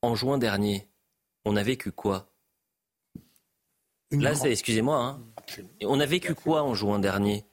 [0.00, 0.88] en juin dernier,
[1.44, 2.28] on a vécu quoi?
[4.10, 5.20] Là, excusez-moi, hein.
[5.82, 7.46] on a vécu quoi en juin dernier?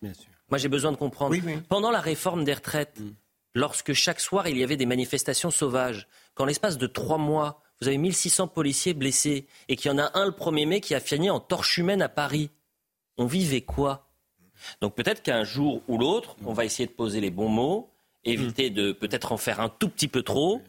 [0.50, 1.36] Moi, j'ai besoin de comprendre.
[1.70, 3.12] Pendant la réforme des retraites, mm.
[3.54, 7.88] lorsque chaque soir il y avait des manifestations sauvages, qu'en l'espace de trois mois, vous
[7.88, 11.00] avez 1600 policiers blessés et qu'il y en a un le 1er mai qui a
[11.00, 12.50] fini en torche humaine à Paris,
[13.18, 14.09] on vivait quoi?
[14.82, 17.90] Donc peut-être qu'un jour ou l'autre, on va essayer de poser les bons mots,
[18.26, 20.62] éviter de peut-être en faire un tout petit peu trop.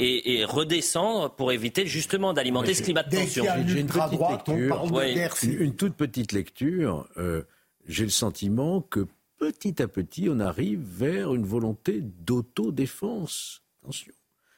[0.00, 3.44] Et, redescendre pour éviter justement d'alimenter ce climat de tension.
[3.66, 7.06] J'ai une, une, toute petite lecture.
[7.18, 7.42] Euh,
[7.86, 9.06] j'ai le sentiment que
[9.38, 13.64] petit à petit, on arrive vers une volonté d'autodéfense.
[13.82, 14.12] Attention.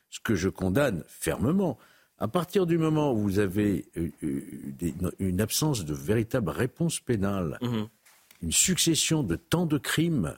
[0.09, 1.79] Ce que je condamne fermement.
[2.21, 7.59] À partir du moment où vous avez euh, euh, une absence de véritable réponse pénale,
[7.61, 7.89] mhm
[8.43, 10.35] une succession de tant de crimes,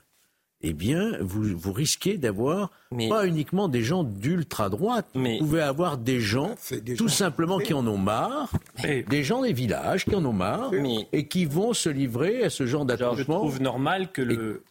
[0.62, 2.70] eh bien, vous, vous risquez d'avoir
[3.08, 6.54] pas uniquement des gens d'ultra-droite, vous pouvez avoir des gens
[6.96, 10.70] tout simplement qui en ont marre, des gens des villages qui en ont marre,
[11.12, 13.16] et qui vont se livrer à ce genre d'attachement.
[13.16, 14.62] Je trouve normal que le...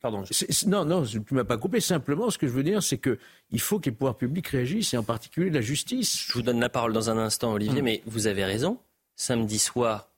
[0.00, 0.24] pardon.
[0.66, 1.78] Non, non, tu ne m'as pas coupé.
[1.78, 3.18] Simplement, ce que je veux dire, c'est que
[3.52, 6.24] il faut que les pouvoirs publics réagissent, et en particulier la justice.
[6.26, 7.84] Je vous donne la parole dans un instant, Olivier, hum.
[7.84, 8.78] mais vous avez raison.
[9.14, 10.10] Samedi soir,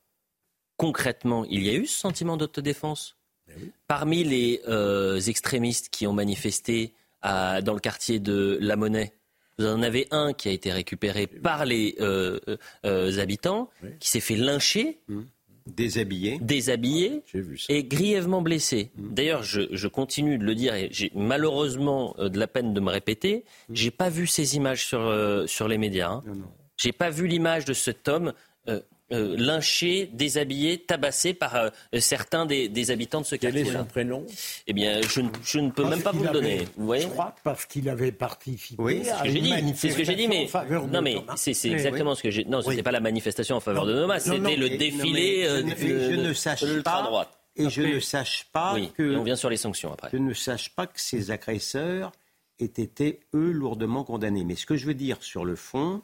[0.79, 3.16] concrètement, il y a eu ce sentiment d'autodéfense
[3.47, 9.12] ben Parmi les euh, extrémistes qui ont manifesté dans le quartier de La Monnaie,
[9.59, 12.39] vous en avez un qui a été récupéré par les euh,
[12.87, 15.01] euh, habitants, qui s'est fait lyncher.
[15.09, 15.20] Mmh.
[15.66, 16.39] Déshabillé.
[16.41, 17.24] Déshabillé
[17.68, 18.93] et grièvement blessé.
[18.97, 19.14] Mmh.
[19.14, 23.45] D'ailleurs, je, continue de le dire et j'ai malheureusement de la peine de me répéter.
[23.68, 23.74] Mmh.
[23.74, 26.11] J'ai pas vu ces images sur, sur les médias.
[26.11, 26.22] Hein.
[26.76, 28.33] J'ai pas vu l'image de cet homme
[29.11, 33.62] euh, lynché, déshabillé, tabassé par euh, certains des, habitants de ce quartier.
[33.64, 34.26] Quel est son prénom?
[34.66, 36.66] Eh bien, je, ne peux même pas vous le donner.
[36.76, 37.04] Vous voyez?
[37.04, 40.46] Je crois parce qu'il avait participé oui, à une C'est ce que j'ai dit, mais
[40.92, 42.44] non, mais c'est exactement ce que j'ai.
[42.44, 46.14] Non, c'était pas la manifestation en faveur de Thomas, c'était le défilé euh, de, je
[46.16, 47.02] ne sache pas.
[47.02, 47.30] Droite.
[47.56, 49.16] Et je ne sache pas que.
[49.16, 50.11] on vient sur les sanctions après.
[50.12, 52.12] Je ne sache pas que ces agresseurs
[52.61, 54.44] aient été eux lourdement condamnés.
[54.44, 56.02] Mais ce que je veux dire sur le fond,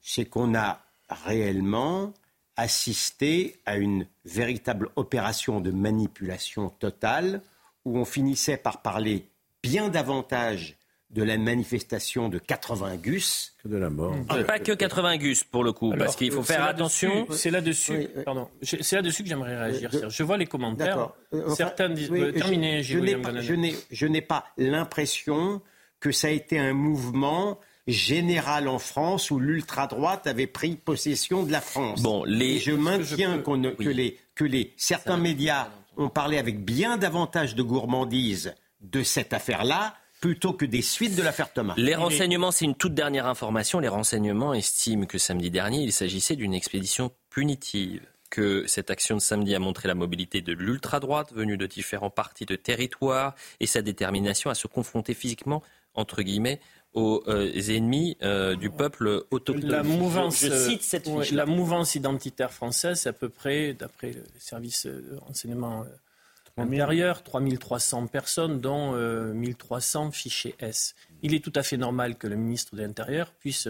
[0.00, 2.12] c'est qu'on a réellement
[2.58, 7.40] assister à une véritable opération de manipulation totale
[7.84, 9.26] où on finissait par parler
[9.62, 10.76] bien davantage
[11.10, 14.14] de la manifestation de 80 gus que de la mort.
[14.28, 17.26] Ah, pas que 80 gus pour le coup, parce qu'il faut faire attention.
[17.30, 19.90] C'est là-dessus, pardon, c'est là-dessus que j'aimerais réagir.
[20.10, 21.10] Je vois les commentaires.
[21.32, 22.82] Euh, Certains disent euh, terminé.
[22.82, 25.62] Je n'ai pas l'impression
[26.00, 27.58] que ça a été un mouvement
[27.88, 32.02] général en France où l'ultra-droite avait pris possession de la France.
[32.02, 32.58] Bon, les...
[32.58, 38.54] je maintiens que, les, que les, certains médias ont parlé avec bien davantage de gourmandise
[38.80, 41.74] de cette affaire-là plutôt que des suites de l'affaire Thomas.
[41.76, 43.80] Les renseignements, c'est une toute dernière information.
[43.80, 49.20] Les renseignements estiment que samedi dernier, il s'agissait d'une expédition punitive que cette action de
[49.20, 53.80] samedi a montré la mobilité de l'ultra-droite venue de différents partis de territoire et sa
[53.80, 55.62] détermination à se confronter physiquement,
[55.94, 56.60] entre guillemets,
[56.98, 59.70] aux euh, ennemis euh, du peuple autochtone.
[59.70, 64.40] La mouvance, je, cite cette La mouvance identitaire française, c'est à peu près, d'après les
[64.40, 68.92] services de renseignement euh, intérieur, 3300 personnes, dont
[69.32, 70.96] 1300 fichiers S.
[71.22, 73.68] Il est tout à fait normal que le ministre de l'Intérieur puisse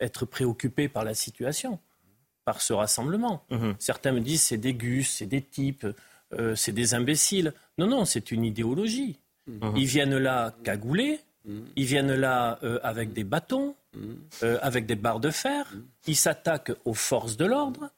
[0.00, 1.78] être préoccupé par la situation,
[2.44, 3.44] par ce rassemblement.
[3.50, 3.76] Mhm.
[3.78, 5.86] Certains me disent c'est des gus, c'est des types,
[6.56, 7.52] c'est des imbéciles.
[7.78, 9.20] Non, non, c'est une idéologie.
[9.46, 9.76] Mhm.
[9.76, 11.20] Ils viennent là cagoulés,
[11.76, 13.76] Ils viennent là euh, avec des bâtons,
[14.42, 15.72] euh, avec des barres de fer.
[16.06, 17.90] Ils s'attaquent aux forces de l'ordre.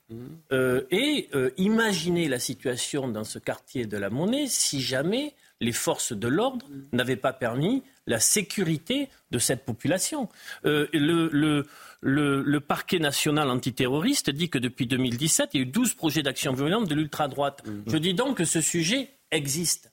[0.53, 6.13] Euh, et imaginez la situation dans ce quartier de la Monnaie si jamais les forces
[6.13, 10.29] de l'ordre n'avaient pas permis la sécurité de cette population.
[10.65, 11.65] Le,
[12.03, 16.53] le, parquet national antiterroriste dit que depuis 2017, il y a eu 12 projets d'action
[16.53, 17.63] violente de l'ultra-droite.
[17.87, 19.91] Je dis donc que ce sujet existe.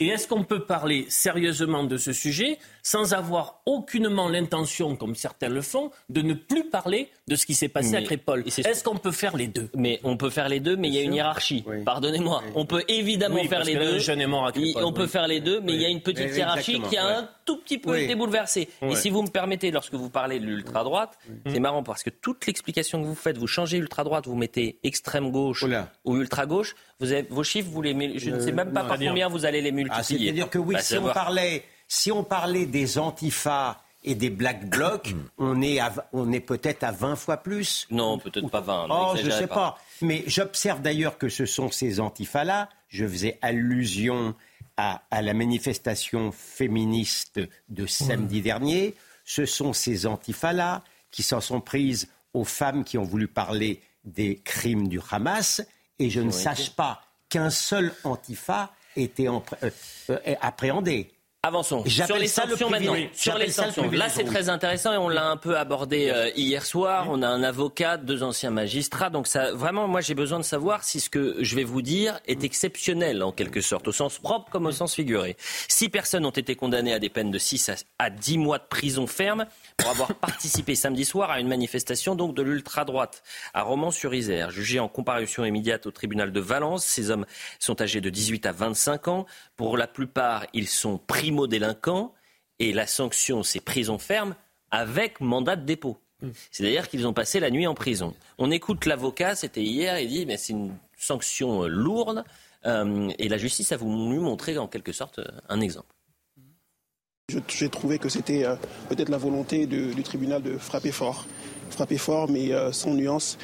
[0.00, 5.48] Et est-ce qu'on peut parler sérieusement de ce sujet sans avoir aucunement l'intention, comme certains
[5.48, 8.44] le font, de ne plus parler de ce qui s'est passé à Crépole.
[8.46, 9.68] Est-ce qu'on peut faire les deux?
[9.74, 11.64] Mais on peut faire les deux, mais il y a une hiérarchie.
[11.84, 12.44] Pardonnez-moi.
[12.54, 13.98] On peut évidemment faire les deux.
[14.76, 17.28] on peut faire les deux, mais il y a une petite hiérarchie qui a un
[17.44, 18.68] tout petit peu été bouleversée.
[18.82, 22.46] Et si vous me permettez, lorsque vous parlez de l'ultra-droite, c'est marrant parce que toute
[22.46, 25.64] l'explication que vous faites, vous changez ultra-droite, vous mettez extrême gauche
[26.04, 29.60] ou ultra-gauche, vos chiffres, vous les, je ne sais même pas par combien vous allez
[29.60, 29.98] les multiplier.
[29.98, 34.30] Ah, c'est-à-dire que oui, bah, si on parlait si on parlait des antifas et des
[34.30, 35.80] black blocs, on est,
[36.12, 37.86] on est peut-être à 20 fois plus.
[37.90, 38.86] Non, peut-être pas 20.
[38.90, 39.78] Oh, je ne sais pas.
[40.02, 42.68] Mais j'observe d'ailleurs que ce sont ces antifas-là.
[42.88, 44.34] Je faisais allusion
[44.76, 48.94] à, la manifestation féministe de samedi dernier.
[49.24, 54.40] Ce sont ces antifas-là qui s'en sont prises aux femmes qui ont voulu parler des
[54.44, 55.62] crimes du Hamas.
[55.98, 59.40] Et je ne sache pas qu'un seul antifa était euh,
[60.10, 61.10] euh, appréhendé.
[61.42, 61.84] Avançons.
[61.86, 62.96] Sur les sanctions maintenant.
[63.12, 63.88] Sur les sanctions.
[63.92, 67.06] Là, c'est très intéressant et on l'a un peu abordé euh, hier soir.
[67.08, 69.10] On a un avocat, deux anciens magistrats.
[69.10, 72.18] Donc ça, vraiment, moi, j'ai besoin de savoir si ce que je vais vous dire
[72.26, 75.36] est exceptionnel en quelque sorte, au sens propre comme au sens figuré.
[75.68, 77.70] Six personnes ont été condamnées à des peines de 6
[78.00, 82.34] à 10 mois de prison ferme pour avoir participé samedi soir à une manifestation donc
[82.34, 83.22] de l'ultra-droite
[83.54, 84.50] à Romans-sur-Isère.
[84.50, 87.26] Jugés en comparution immédiate au tribunal de Valence, ces hommes
[87.60, 89.26] sont âgés de 18 à 25 ans.
[89.56, 92.14] Pour la plupart, ils sont primo-délinquants
[92.60, 94.36] et la sanction, c'est prison ferme
[94.70, 95.98] avec mandat de dépôt.
[96.50, 98.14] C'est-à-dire qu'ils ont passé la nuit en prison.
[98.38, 102.24] On écoute l'avocat, c'était hier, il dit mais c'est une sanction euh, lourde
[102.64, 105.92] euh, et la justice a voulu montrer en quelque sorte euh, un exemple.
[107.48, 108.54] J'ai trouvé que c'était euh,
[108.88, 111.26] peut-être la volonté du tribunal de frapper fort.
[111.70, 113.36] Frapper fort, mais euh, sans nuance.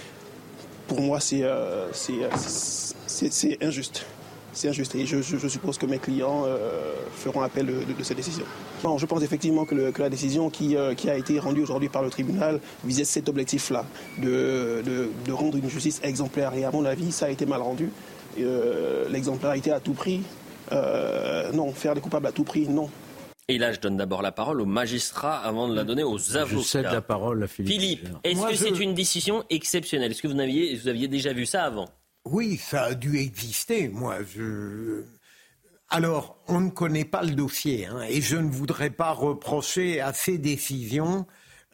[0.87, 1.91] Pour moi, c'est euh,
[3.61, 4.07] injuste.
[4.53, 6.45] C'est injuste et je, suppose que mes clients
[7.15, 8.45] feront appel de, cette décision.
[8.83, 12.11] Bon, je pense effectivement que, la décision qui, qui, a été rendue aujourd'hui par le
[12.11, 13.87] tribunal visait cet objectif-là,
[14.19, 14.83] de,
[15.25, 16.53] de, rendre une justice exemplaire.
[16.55, 17.91] Et à mon avis, ça a été mal rendu.
[19.11, 20.21] L'exemplarité à tout prix,
[21.55, 21.73] non.
[21.73, 22.91] Faire des coupables à tout prix, non.
[23.49, 26.57] Et là, je donne d'abord la parole aux magistrats avant de la donner aux avocats.
[26.57, 27.73] Je cède la parole à Philippe.
[27.73, 30.13] Philippe, est-ce que c'est une décision exceptionnelle?
[30.13, 31.89] Est-ce que vous aviez, vous aviez déjà vu ça avant?
[32.25, 33.89] Oui, ça a dû exister.
[33.89, 35.05] Moi, je.
[35.91, 40.13] Alors, on ne connaît pas le dossier, hein, et je ne voudrais pas reprocher à
[40.15, 41.27] ces décisions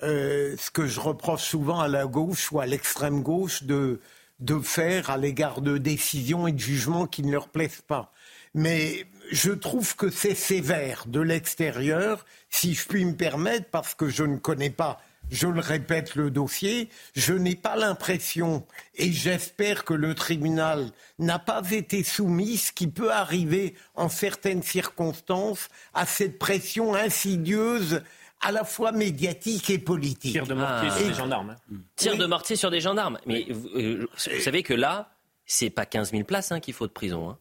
[0.02, 4.00] euh, ce que je reproche souvent à la gauche ou à l'extrême gauche de,
[4.40, 8.12] de faire à l'égard de décisions et de jugements qui ne leur plaisent pas.
[8.54, 14.08] Mais je trouve que c'est sévère de l'extérieur, si je puis me permettre, parce que
[14.08, 19.84] je ne connais pas, je le répète, le dossier, je n'ai pas l'impression, et j'espère
[19.84, 26.06] que le tribunal n'a pas été soumis, ce qui peut arriver en certaines circonstances, à
[26.06, 28.02] cette pression insidieuse
[28.40, 30.32] à la fois médiatique et politique.
[30.32, 31.50] Tir de mortier sur des gendarmes.
[31.50, 31.76] Hein.
[31.96, 33.18] Tir de mortier sur des gendarmes.
[33.26, 35.10] Mais euh, vous, savez que là,
[35.44, 37.30] c'est pas 15 000 places hein, qu'il faut de prison.
[37.30, 37.38] Hein.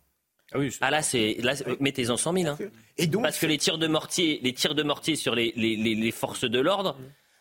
[0.53, 1.37] Ah, oui, ah là, c'est
[1.79, 2.47] mettez-en 100 000.
[2.47, 2.57] Hein.
[2.97, 5.75] Et donc, Parce que les tirs de mortier, les tirs de mortier sur les, les,
[5.75, 6.97] les, forces de l'ordre,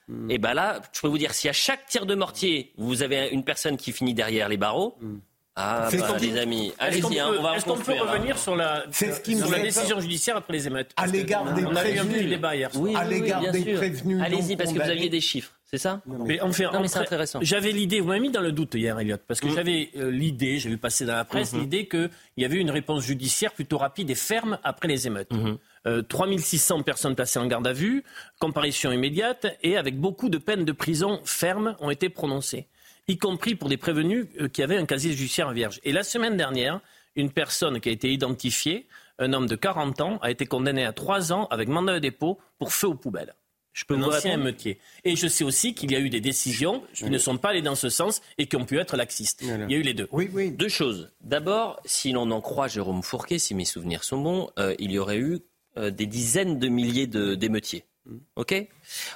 [0.08, 0.30] mm.
[0.30, 3.02] et eh ben là, je peux vous dire, si à chaque tir de mortier, vous
[3.02, 4.96] avez une personne qui finit derrière les barreaux.
[5.00, 5.16] Mm.
[5.58, 9.50] Ah, bah, les amis, allez-y, hein, on va Est-ce qu'on peut revenir sur la, sur
[9.50, 12.28] la décision judiciaire après les émeutes À l'égard des prévenus.
[12.28, 14.20] débat hier Oui, à l'égard des prévenus.
[14.22, 15.52] Allez-y, parce que vous aviez des chiffres.
[15.64, 17.38] C'est ça Mais en fait, c'est intéressant.
[17.42, 19.54] J'avais l'idée, vous m'avez mis dans le doute hier, Elliot, parce que mm.
[19.54, 21.60] j'avais euh, l'idée, j'ai vu passer dans la presse, mm-hmm.
[21.60, 25.30] l'idée qu'il y avait une réponse judiciaire plutôt rapide et ferme après les émeutes.
[25.30, 26.78] 3600 mm-hmm.
[26.78, 28.04] euh, personnes placées en garde à vue,
[28.38, 32.66] comparution immédiate, et avec beaucoup de peines de prison fermes ont été prononcées,
[33.08, 35.80] y compris pour des prévenus euh, qui avaient un casier judiciaire vierge.
[35.84, 36.80] Et la semaine dernière,
[37.14, 38.86] une personne qui a été identifiée,
[39.18, 42.38] un homme de 40 ans, a été condamné à 3 ans avec mandat de dépôt
[42.58, 43.34] pour feu aux poubelles.
[43.76, 44.78] Je peux un ancien métier.
[45.04, 47.60] Et je sais aussi qu'il y a eu des décisions qui ne sont pas allées
[47.60, 49.42] dans ce sens et qui ont pu être laxistes.
[49.42, 50.08] Il y a eu les deux.
[50.12, 50.50] Oui, oui.
[50.50, 51.12] Deux choses.
[51.20, 54.98] D'abord, si l'on en croit Jérôme Fourquet, si mes souvenirs sont bons, euh, il y
[54.98, 55.40] aurait eu
[55.78, 57.84] euh, des dizaines de milliers d'émeutiers.
[58.06, 58.16] Mm.
[58.36, 58.68] OK?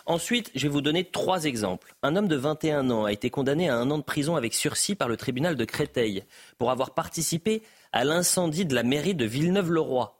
[0.06, 1.94] Ensuite, je vais vous donner trois exemples.
[2.02, 4.94] Un homme de 21 ans a été condamné à un an de prison avec sursis
[4.94, 6.24] par le tribunal de Créteil
[6.58, 10.19] pour avoir participé à l'incendie de la mairie de Villeneuve-le-Roi.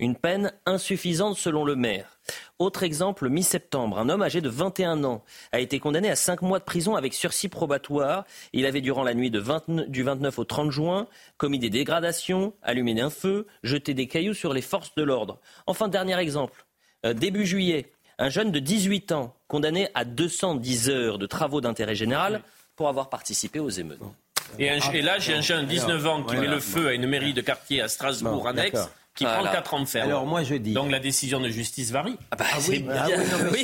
[0.00, 2.18] Une peine insuffisante selon le maire.
[2.58, 5.22] Autre exemple, mi-septembre, un homme âgé de 21 ans
[5.52, 8.24] a été condamné à 5 mois de prison avec sursis probatoire.
[8.54, 13.10] Il avait, durant la nuit du 29 au 30 juin, commis des dégradations, allumé un
[13.10, 15.38] feu, jeté des cailloux sur les forces de l'ordre.
[15.66, 16.64] Enfin, dernier exemple,
[17.04, 21.94] euh, début juillet, un jeune de 18 ans condamné à 210 heures de travaux d'intérêt
[21.94, 22.40] général
[22.74, 24.00] pour avoir participé aux émeutes.
[24.58, 27.34] Et, là, j'ai un jeune de 19 ans qui met le feu à une mairie
[27.34, 30.08] de quartier à Strasbourg, annexe, qui prend 4 ans de ferme.
[30.08, 30.72] Alors moi je dis.
[30.72, 32.16] Donc la décision de justice varie.
[32.30, 32.92] Ah bah, Ah c'est oui, bien,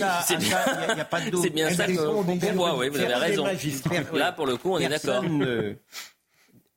[0.03, 1.43] ah c'est bien, ça, y a- pas de doute.
[1.43, 3.47] c'est bien ça qu'on voit, oui, vous avez raison.
[4.13, 5.21] Là, pour le coup, on est d'accord.
[5.23, 5.77] Personne ne-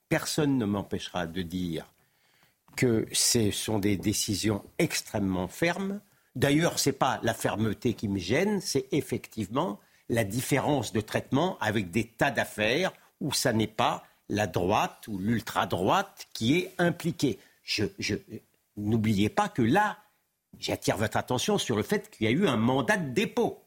[0.07, 1.86] Personne ne m'empêchera de dire
[2.76, 5.99] que ce sont des décisions extrêmement fermes.
[6.36, 11.57] D'ailleurs, ce n'est pas la fermeté qui me gêne, c'est effectivement la différence de traitement
[11.59, 12.91] avec des tas d'affaires
[13.22, 17.38] où ça n'est pas la droite ou l'ultra-droite qui est impliquée.
[17.63, 18.15] Je, je-
[18.80, 19.98] N'oubliez pas que là,
[20.58, 23.64] j'attire votre attention sur le fait qu'il y a eu un mandat de dépôt.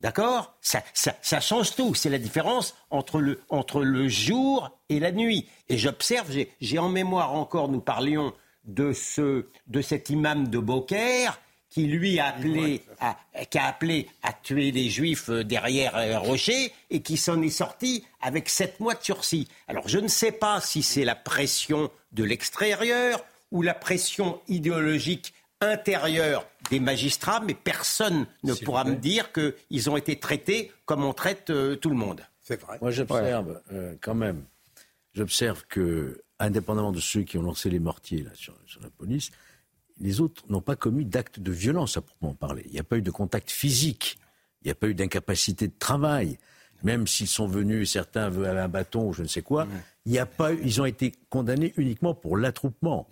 [0.00, 0.54] D'accord?
[0.62, 1.94] Ça, ça- ça change tout.
[1.94, 5.46] C'est la différence entre le, entre le jour et la nuit.
[5.68, 6.30] Et j'observe,
[6.60, 8.32] j'ai- en mémoire encore, nous parlions
[8.64, 11.38] de, ce, de cet imam de Beaucaire
[11.68, 16.18] qui lui a appelé, à, qui a appelé à tuer les juifs euh, derrière euh,
[16.18, 19.46] Rocher et qui s'en est sorti avec sept mois de sursis.
[19.68, 25.34] Alors je ne sais pas si c'est la pression de l'extérieur ou la pression idéologique
[25.60, 31.12] intérieure des magistrats, mais personne ne pourra me dire qu'ils ont été traités comme on
[31.12, 32.22] traite euh, tout le monde.
[32.42, 32.78] C'est vrai.
[32.80, 34.44] Moi, j'observe euh, quand même,
[35.12, 39.30] j'observe que, indépendamment de ceux qui ont lancé les mortiers là, sur, sur la police,
[39.98, 42.62] les autres n'ont pas commis d'actes de violence à proprement parler.
[42.66, 44.18] Il n'y a pas eu de contact physique,
[44.62, 46.38] il n'y a pas eu d'incapacité de travail.
[46.82, 49.68] Même s'ils sont venus, certains avaient un bâton ou je ne sais quoi,
[50.06, 53.08] il n'y a pas ils ont été condamnés uniquement pour l'attroupement.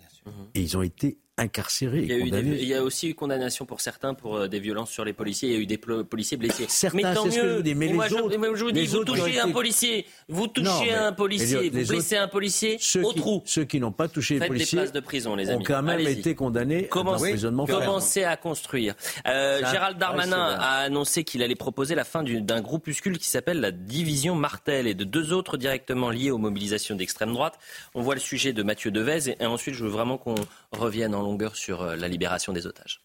[0.53, 1.99] Et ils ont été incarcérés.
[2.03, 2.57] Il y, a eu des- condamnés.
[2.61, 5.49] il y a aussi eu condamnation pour certains pour euh, des violences sur les policiers.
[5.49, 6.65] Il y a eu des policiers blessés.
[6.67, 7.55] Certains, mais tant ce que je mieux.
[7.57, 10.93] vous dis, mais moi, je, vous dis, vous touchez un policier, vous touchez Non, mais-
[10.93, 13.41] un policier, vous les blessez un policier ceux au qui, trou.
[13.45, 15.81] Ceux qui n'ont pas touché les Faites des policiers places de prison, les ont quand
[15.83, 17.65] même été condamnés à Commence- emprisonnement.
[17.65, 18.95] Commencez à construire.
[19.27, 23.59] Euh, Gérald Darmanin a annoncé qu'il allait proposer la fin du- d'un groupuscule qui s'appelle
[23.59, 27.57] la division Martel et de deux autres directement liés aux mobilisations d'extrême droite.
[27.95, 30.35] On voit le sujet de Mathieu Devez et, et ensuite je veux vraiment qu'on
[30.71, 31.21] revienne en
[31.53, 33.01] sur euh, la libération des otages.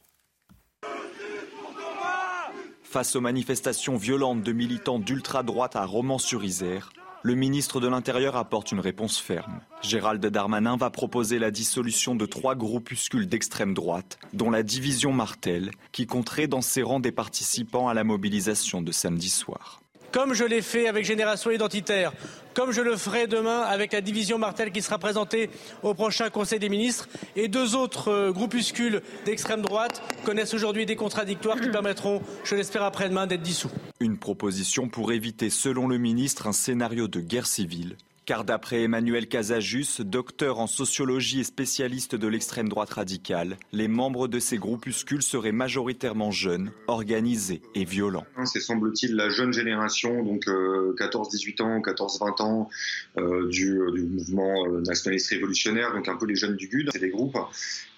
[2.82, 6.90] Face aux manifestations violentes de militants d'ultra-droite à Romans-sur-Isère,
[7.24, 9.60] le ministre de l'Intérieur apporte une réponse ferme.
[9.82, 15.70] Gérald Darmanin va proposer la dissolution de trois groupuscules d'extrême droite, dont la division Martel,
[15.90, 19.80] qui compterait dans ses rangs des participants à la mobilisation de samedi soir.
[20.14, 22.12] Comme je l'ai fait avec Génération Identitaire,
[22.54, 25.50] comme je le ferai demain avec la division Martel qui sera présentée
[25.82, 27.08] au prochain Conseil des ministres.
[27.34, 32.84] Et deux autres euh, groupuscules d'extrême droite connaissent aujourd'hui des contradictoires qui permettront, je l'espère
[32.84, 33.72] après-demain, d'être dissous.
[33.98, 37.96] Une proposition pour éviter, selon le ministre, un scénario de guerre civile.
[38.26, 44.28] Car d'après Emmanuel Casajus, docteur en sociologie et spécialiste de l'extrême droite radicale, les membres
[44.28, 48.24] de ces groupuscules seraient majoritairement jeunes, organisés et violents.
[48.46, 52.70] C'est semble-t-il la jeune génération, donc euh, 14-18 ans, 14-20 ans,
[53.18, 56.88] euh, du, du mouvement euh, nationaliste révolutionnaire, donc un peu les jeunes du GUD.
[56.92, 57.36] C'est des groupes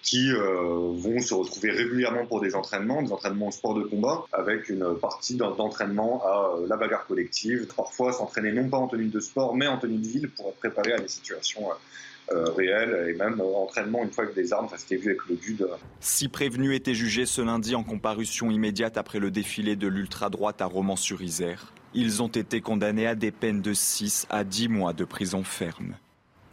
[0.07, 4.69] qui euh, vont se retrouver régulièrement pour des entraînements, des entraînements sport de combat, avec
[4.69, 7.67] une partie d'en- d'entraînement à euh, la bagarre collective.
[7.75, 10.59] Parfois s'entraîner non pas en tenue de sport, mais en tenue de ville pour être
[10.59, 14.65] préparé à des situations euh, euh, réelles, et même entraînement une fois avec des armes,
[14.65, 18.97] enfin, c'était vu avec le euh, Six prévenus étaient jugés ce lundi en comparution immédiate
[18.97, 21.73] après le défilé de l'ultra-droite à Romans-sur-Isère.
[21.93, 25.95] Ils ont été condamnés à des peines de 6 à 10 mois de prison ferme.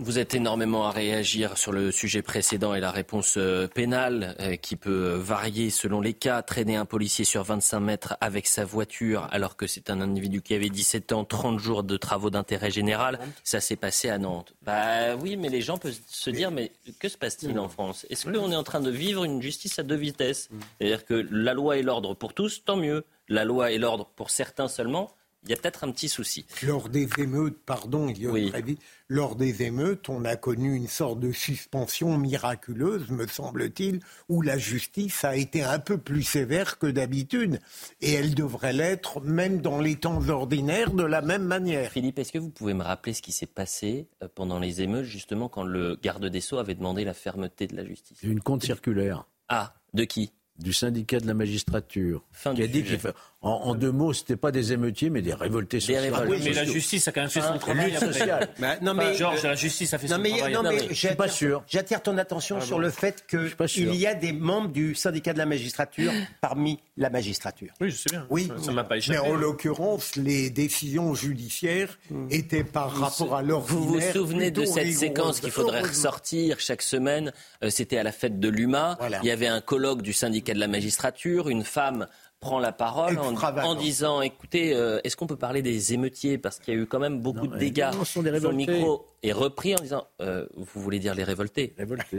[0.01, 4.57] Vous êtes énormément à réagir sur le sujet précédent et la réponse euh, pénale euh,
[4.57, 6.43] qui peut varier selon les cas.
[6.43, 10.53] Traîner un policier sur 25 mètres avec sa voiture alors que c'est un individu qui
[10.55, 14.53] avait 17 ans, 30 jours de travaux d'intérêt général, ça s'est passé à Nantes.
[14.63, 18.05] Bah oui, mais les gens peuvent se dire, mais que se passe-t-il en France?
[18.11, 20.49] Est-ce qu'on est en train de vivre une justice à deux vitesses?
[20.79, 23.05] C'est-à-dire que la loi et l'ordre pour tous, tant mieux.
[23.29, 25.15] La loi et l'ordre pour certains seulement,
[25.45, 26.47] il y a peut-être un petit souci.
[26.63, 28.51] Lors des émeutes, pardon, il y a Oui.
[28.51, 34.01] très vite, lors des émeutes, on a connu une sorte de suspension miraculeuse, me semble-t-il,
[34.29, 37.61] où la justice a été un peu plus sévère que d'habitude.
[38.01, 41.91] Et elle devrait l'être, même dans les temps ordinaires, de la même manière.
[41.91, 45.05] Philippe, est-ce que vous pouvez me rappeler ce qui s'est passé euh, pendant les émeutes,
[45.05, 48.19] justement, quand le garde des Sceaux avait demandé la fermeté de la justice?
[48.23, 50.33] Une compte circulaire Ah, de qui?
[50.59, 53.01] Du syndicat de la magistrature Fin qui a du dit qu'il
[53.45, 56.01] en, en deux mots, c'était pas des émeutiers, mais des révoltés sociaux.
[56.01, 56.43] révoltés.
[56.45, 57.87] mais la justice a quand même fait son Un travail.
[57.93, 58.07] lutte après.
[58.13, 58.49] sociale.
[58.59, 60.53] Bah, non, Enfin, mais, Georges, euh, la justice a fait Non son mais, travail.
[60.55, 61.63] non, mais je suis pas j'attire- sûr.
[61.69, 65.47] J'attire ton attention sur le fait qu'il y a des membres du syndicat de la
[65.47, 67.73] magistrature parmi la magistrature.
[67.81, 68.27] Oui, je sais bien.
[68.31, 69.19] Oui, Ça- m'a pas mais échappé.
[69.19, 71.99] en l'occurrence, les décisions judiciaires
[72.31, 73.79] étaient par rapport à l'ordinaire.
[73.81, 77.33] Vous vous souvenez de cette séquence qu'il faudrait ressortir chaque semaine?
[77.63, 78.97] Euh, C'était à la fête de l'UMA.
[78.99, 79.19] Voilà.
[79.23, 82.07] Il y avait un colloque du syndicat de la magistrature, une femme
[82.41, 86.37] prend la parole en, disant écoutez, euh, est-ce qu'on peut parler des émeutiers?
[86.37, 87.91] Parce qu'il y a eu quand même beaucoup de dégâts.
[88.05, 91.75] sont des Son micro est repris en disant euh, vous voulez dire les révoltés?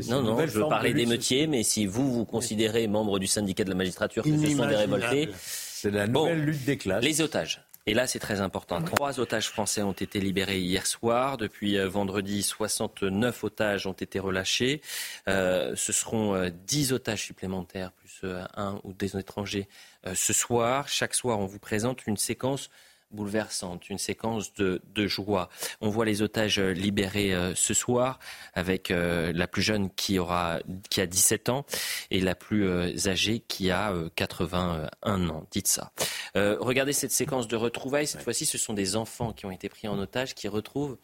[0.09, 3.70] Non, non, je veux parler d'émeutiers, mais si vous vous considérez membre du syndicat de
[3.70, 5.30] la magistrature que ce sont des révoltés.
[5.38, 7.03] C'est la nouvelle lutte des classes.
[7.03, 7.64] Les otages.
[7.88, 8.81] Et là, c'est très important.
[8.81, 11.38] Trois otages français ont été libérés hier soir.
[11.38, 14.81] Depuis euh, vendredi, 69 otages ont été relâchés.
[15.27, 19.67] Euh, ce seront 10 otages supplémentaires, plus un ou des étrangers
[20.07, 20.88] euh, ce soir.
[20.88, 22.71] Chaque soir, on vous présente une séquence
[23.12, 25.49] bouleversante, une séquence de, joie.
[25.82, 28.20] On voit les otages libérés euh, ce soir
[28.53, 31.66] avec euh, la plus jeune qui, aura, qui a 17 ans
[32.12, 35.45] et la plus âgée qui a 81 ans.
[35.51, 35.91] Dites ça.
[36.36, 38.08] regardez cette séquence de retrouvailles.
[38.08, 40.97] Cette fois-ci, ce sont des enfants qui ont été pris en otage qui retrouvent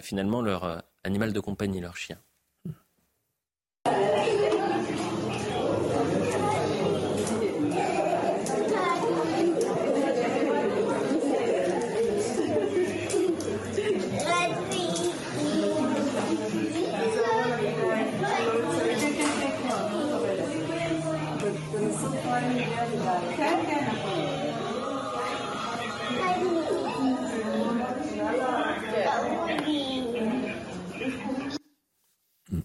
[0.00, 2.18] finalement leur animal de compagnie, leur chien.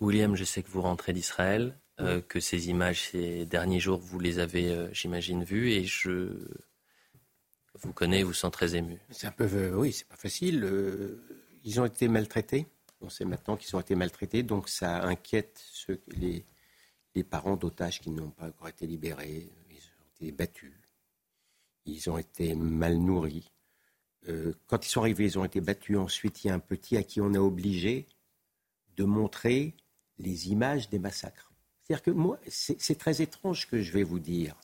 [0.02, 4.20] William, je sais que vous rentrez d'Israël, euh, que ces images ces derniers jours, vous
[4.20, 6.48] les avez, euh, j'imagine, vues, et je
[7.76, 9.00] vous connais, vous sens très ému.
[9.10, 10.66] C'est un peu, euh, oui, c'est pas facile.
[11.64, 12.68] ils ont été maltraités.
[13.02, 16.46] On sait maintenant qu'ils ont été maltraités, donc ça inquiète ceux, les,
[17.16, 19.50] les parents d'otages qui n'ont pas encore été libérés.
[19.70, 20.74] Ils ont été battus.
[21.86, 23.52] Ils ont été mal nourris.
[24.68, 25.98] quand ils sont arrivés, ils ont été battus.
[25.98, 28.08] Ensuite, il y a un petit à qui on a obligé
[28.96, 29.76] de montrer
[30.20, 31.52] les images des massacres.
[31.84, 34.56] C'est-à-dire que moi, c'est très étrange ce que je vais vous dire.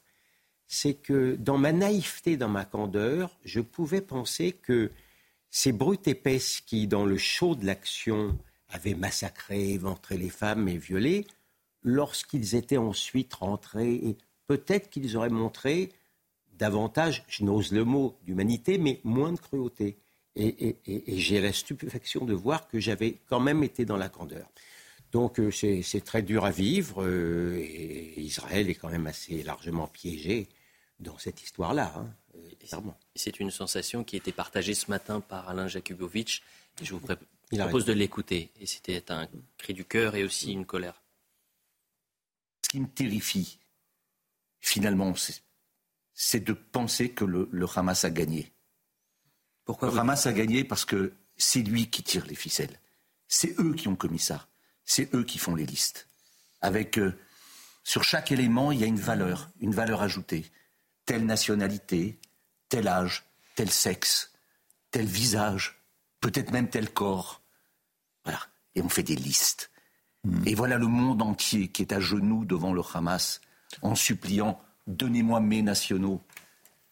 [0.68, 4.92] C'est que dans ma naïveté, dans ma candeur, je pouvais penser que
[5.50, 8.38] ces brutes épaisses qui, dans le chaud de l'action,
[8.70, 11.26] avaient massacré, éventré les femmes et violé,
[11.82, 15.92] lorsqu'ils étaient ensuite rentrés, peut-être qu'ils auraient montré
[16.54, 19.98] davantage, je n'ose le mot, d'humanité, mais moins de cruauté.
[20.36, 24.50] Et, et j'ai la stupéfaction de voir que j'avais quand même été dans la candeur.
[25.16, 29.88] Donc euh, c'est très dur à vivre euh, et Israël est quand même assez largement
[29.88, 30.50] piégé
[31.00, 31.94] dans cette histoire-là.
[31.96, 36.42] Hein, euh, c'est une sensation qui a été partagée ce matin par Alain Jakubowicz
[36.82, 38.52] et je vous propose de l'écouter.
[38.60, 41.02] Et c'était un cri du cœur et aussi une colère.
[42.66, 43.60] Ce qui me terrifie,
[44.60, 45.14] finalement,
[46.14, 48.52] c'est de penser que le, Hamas a gagné.
[49.64, 52.82] Pourquoi Le Hamas a gagné parce que c'est lui qui tire les ficelles.
[53.30, 54.50] C'est eux qui ont commis ça
[54.86, 56.08] c'est eux qui font les listes.
[56.62, 57.18] Avec, euh,
[57.84, 60.52] sur chaque élément, il y a une valeur, une valeur ajoutée.
[61.06, 62.20] Telle nationalité,
[62.70, 63.24] tel âge,
[63.56, 64.32] tel sexe,
[64.92, 65.80] tel visage,
[66.22, 67.42] peut-être même tel corps.
[68.24, 68.40] Voilà.
[68.76, 69.70] Et on fait des listes.
[70.24, 70.48] Hmm.
[70.48, 73.42] Et voilà le monde entier qui est à genoux devant le Hamas
[73.82, 76.22] en suppliant Donnez-moi mes nationaux.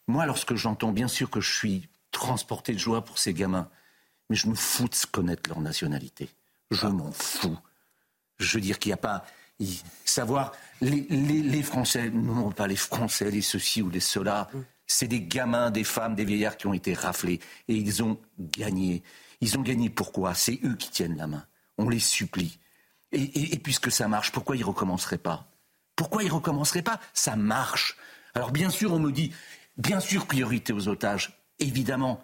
[0.08, 3.68] Moi, lorsque j'entends, bien sûr que je suis transporté de joie pour ces gamins,
[4.28, 6.28] mais je me fous de connaître leur nationalité.
[6.70, 7.56] Je m'en fous.
[8.38, 9.24] Je veux dire qu'il n'y a pas.
[10.04, 14.50] Savoir, les, les, Français, non pas les Français, les ceci ou les cela,
[14.86, 17.40] c'est des gamins, des femmes, des vieillards qui ont été raflés.
[17.68, 19.02] Et ils ont gagné.
[19.40, 20.34] Ils ont gagné pourquoi?
[20.34, 21.46] C'est eux qui tiennent la main.
[21.78, 22.58] On les supplie.
[23.12, 25.48] Et, puisque ça marche, pourquoi ils ne recommenceraient pas?
[25.94, 27.00] Pourquoi ils ne recommenceraient pas?
[27.12, 27.96] Ça marche.
[28.34, 29.32] Alors bien sûr, on me dit,
[29.76, 32.20] bien sûr, priorité aux otages, évidemment.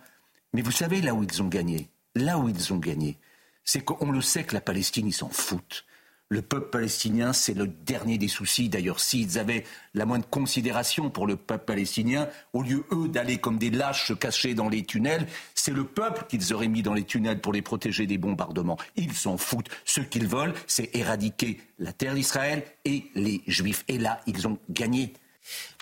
[0.53, 3.19] Mais vous savez là où ils ont gagné Là où ils ont gagné,
[3.63, 5.85] c'est qu'on le sait que la Palestine, ils s'en foutent
[6.31, 8.69] le peuple palestinien, c'est le dernier des soucis.
[8.69, 9.65] D'ailleurs, s'ils avaient
[9.95, 14.13] la moindre considération pour le peuple palestinien, au lieu, eux, d'aller comme des lâches se
[14.13, 15.27] cacher dans les tunnels,
[15.57, 18.79] c'est le peuple qu'ils auraient mis dans les tunnels pour les protéger des bombardements.
[18.95, 19.71] Ils s'en foutent.
[19.85, 23.85] Ce qu'ils veulent, c'est éradiquer la terre d'Israël et les Juifs.
[23.89, 25.15] Et là, ils ont gagné.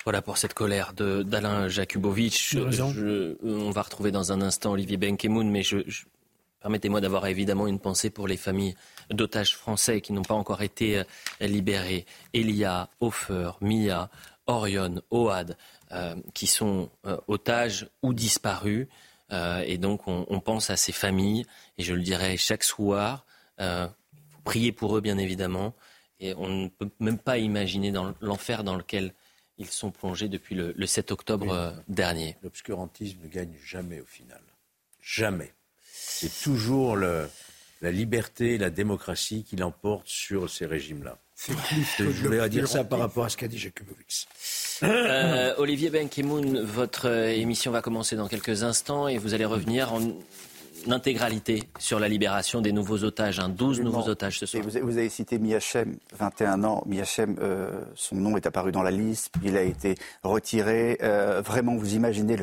[0.04, 2.56] Voilà pour cette colère d'Alain Jakubowicz.
[3.42, 5.82] on va retrouver dans un instant Olivier Benkemoun, mais je
[6.60, 8.74] Permettez-moi d'avoir évidemment une pensée pour les familles
[9.10, 11.04] d'otages français qui n'ont pas encore été euh,
[11.40, 12.06] libérés.
[12.34, 14.10] Elia, Hofer, Mia,
[14.46, 15.56] Orion, Oad,
[15.92, 18.86] euh, qui sont euh, otages ou disparus.
[19.30, 21.44] et donc on, pense à ces familles,
[21.76, 23.26] et je le dirai chaque soir.
[24.44, 25.74] priez pour eux, bien évidemment.
[26.18, 29.12] Et on ne peut même pas imaginer dans l'enfer dans lequel
[29.58, 32.36] ils sont plongés depuis le, 7 octobre dernier.
[32.42, 34.40] L'obscurantisme ne gagne jamais au final.
[35.02, 35.52] Jamais.
[35.82, 36.96] C'est toujours
[37.80, 41.18] la liberté, la démocratie qui l'emporte sur ces régimes-là.
[41.98, 44.26] Je voulais dire ça par rapport à ce qu'a dit Jakubowicz.
[44.82, 50.00] Euh, Olivier Benkemoun, votre émission va commencer dans quelques instants et vous allez revenir en
[50.92, 54.62] intégralité sur la libération des nouveaux otages, un 12 nouveaux otages ce soir.
[54.62, 56.82] Vous, vous, avez cité Miachem, 21 ans.
[56.86, 60.98] Miachem, euh, son nom est apparu dans la liste, il a été retiré.
[61.02, 62.36] Euh, vraiment, vous imaginez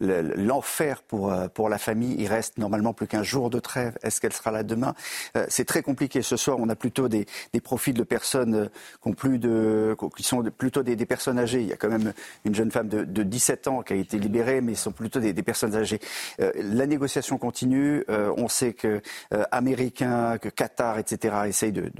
[0.00, 2.16] l'enfer le, pour, euh, pour la famille.
[2.18, 3.96] Il reste normalement plus qu'un jour de trêve.
[4.02, 4.94] Est-ce qu'elle sera là demain?
[5.36, 6.22] Euh, C'est très compliqué.
[6.22, 8.70] Ce soir, on a plutôt des, des profils de personnes
[9.02, 11.60] qui, ont plus de, qui sont plutôt des, des, personnes âgées.
[11.60, 12.12] Il y a quand même
[12.44, 15.20] une jeune femme de, de 17 ans qui a été libérée, mais ce sont plutôt
[15.20, 16.00] des, des personnes âgées.
[16.38, 17.91] la négociation continue.
[18.08, 19.00] Euh, on sait que
[19.32, 21.34] euh, que Qatar, etc.
[21.46, 21.90] essayent de,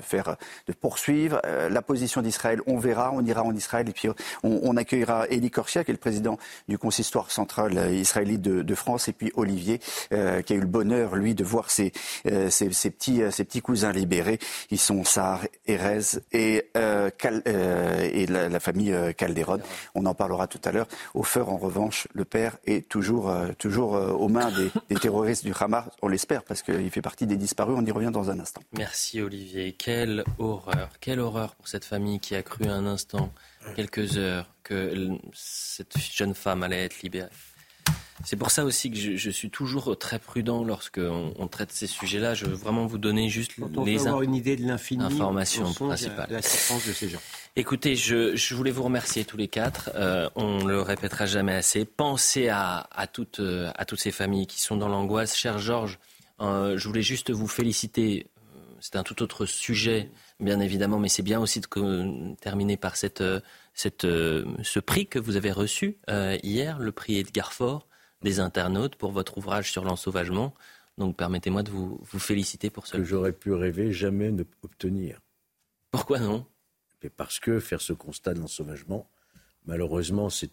[0.00, 0.36] faire,
[0.80, 2.60] poursuivre euh, la position d'Israël.
[2.66, 4.08] On verra, on ira en Israël et puis
[4.42, 6.38] on, accueillera Eli Korsia, qui est le président
[6.68, 11.34] du consistoire central israélite de, France, et puis Olivier, qui a eu le bonheur, lui,
[11.34, 11.92] de voir ses,
[12.24, 14.38] petits, cousins libérés.
[14.70, 19.60] Ils sont Sahar, Erez et, la, famille Calderon.
[19.94, 20.88] On en parlera tout à l'heure.
[21.14, 24.50] Au en revanche, le père est toujours aux mains
[24.88, 27.74] des terroristes du Hamas, on l'espère, parce qu'il fait partie des disparus.
[27.78, 28.62] On y revient dans un instant.
[28.76, 29.72] Merci Olivier.
[29.72, 33.32] Quelle horreur, quelle horreur pour cette famille qui a cru un instant,
[33.76, 37.30] quelques heures, que cette jeune femme allait être libérée.
[38.24, 42.34] C'est pour ça aussi que je, suis toujours très prudent lorsqu'on on traite ces sujets-là.
[42.34, 43.52] Je veux vraiment vous donner juste
[43.84, 46.28] les avoir une idée de informations principales.
[46.28, 47.20] De la de ces gens.
[47.56, 49.90] Écoutez, je, voulais vous remercier tous les quatre.
[49.94, 51.84] Euh, on le répétera jamais assez.
[51.84, 55.36] Pensez à, toutes, euh, à toutes ces familles qui sont dans l'angoisse.
[55.36, 55.98] Cher Georges,
[56.40, 58.26] euh, je voulais juste vous féliciter.
[58.80, 60.10] C'est un tout autre sujet,
[60.40, 63.22] bien évidemment, mais c'est bien aussi de terminer par cette,
[63.74, 65.98] cette, ce prix que vous avez reçu
[66.42, 67.86] hier, le prix Edgar Faure
[68.22, 70.54] des internautes pour votre ouvrage sur l'ensauvagement.
[70.98, 73.02] Donc permettez-moi de vous, vous féliciter pour cela.
[73.02, 75.20] Que j'aurais pu rêver jamais ne obtenir.
[75.90, 76.46] Pourquoi non?
[77.16, 79.08] Parce que faire ce constat de l'ensauvagement,
[79.66, 80.52] malheureusement, c'est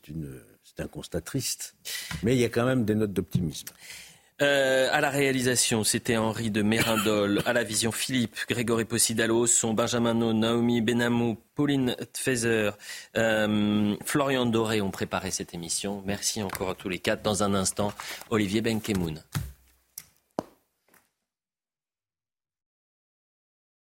[0.80, 1.76] un constat triste.
[2.24, 3.68] Mais il y a quand même des notes d'optimisme.
[4.42, 7.42] Euh, à la réalisation, c'était Henri de Mérindol.
[7.46, 12.78] À la vision, Philippe, Grégory Possidalos, son Benjamin Naomi Benamou, Pauline Tfezer,
[13.18, 16.02] euh, Florian Doré ont préparé cette émission.
[16.06, 17.22] Merci encore à tous les quatre.
[17.22, 17.92] Dans un instant,
[18.30, 19.22] Olivier Benkemoun.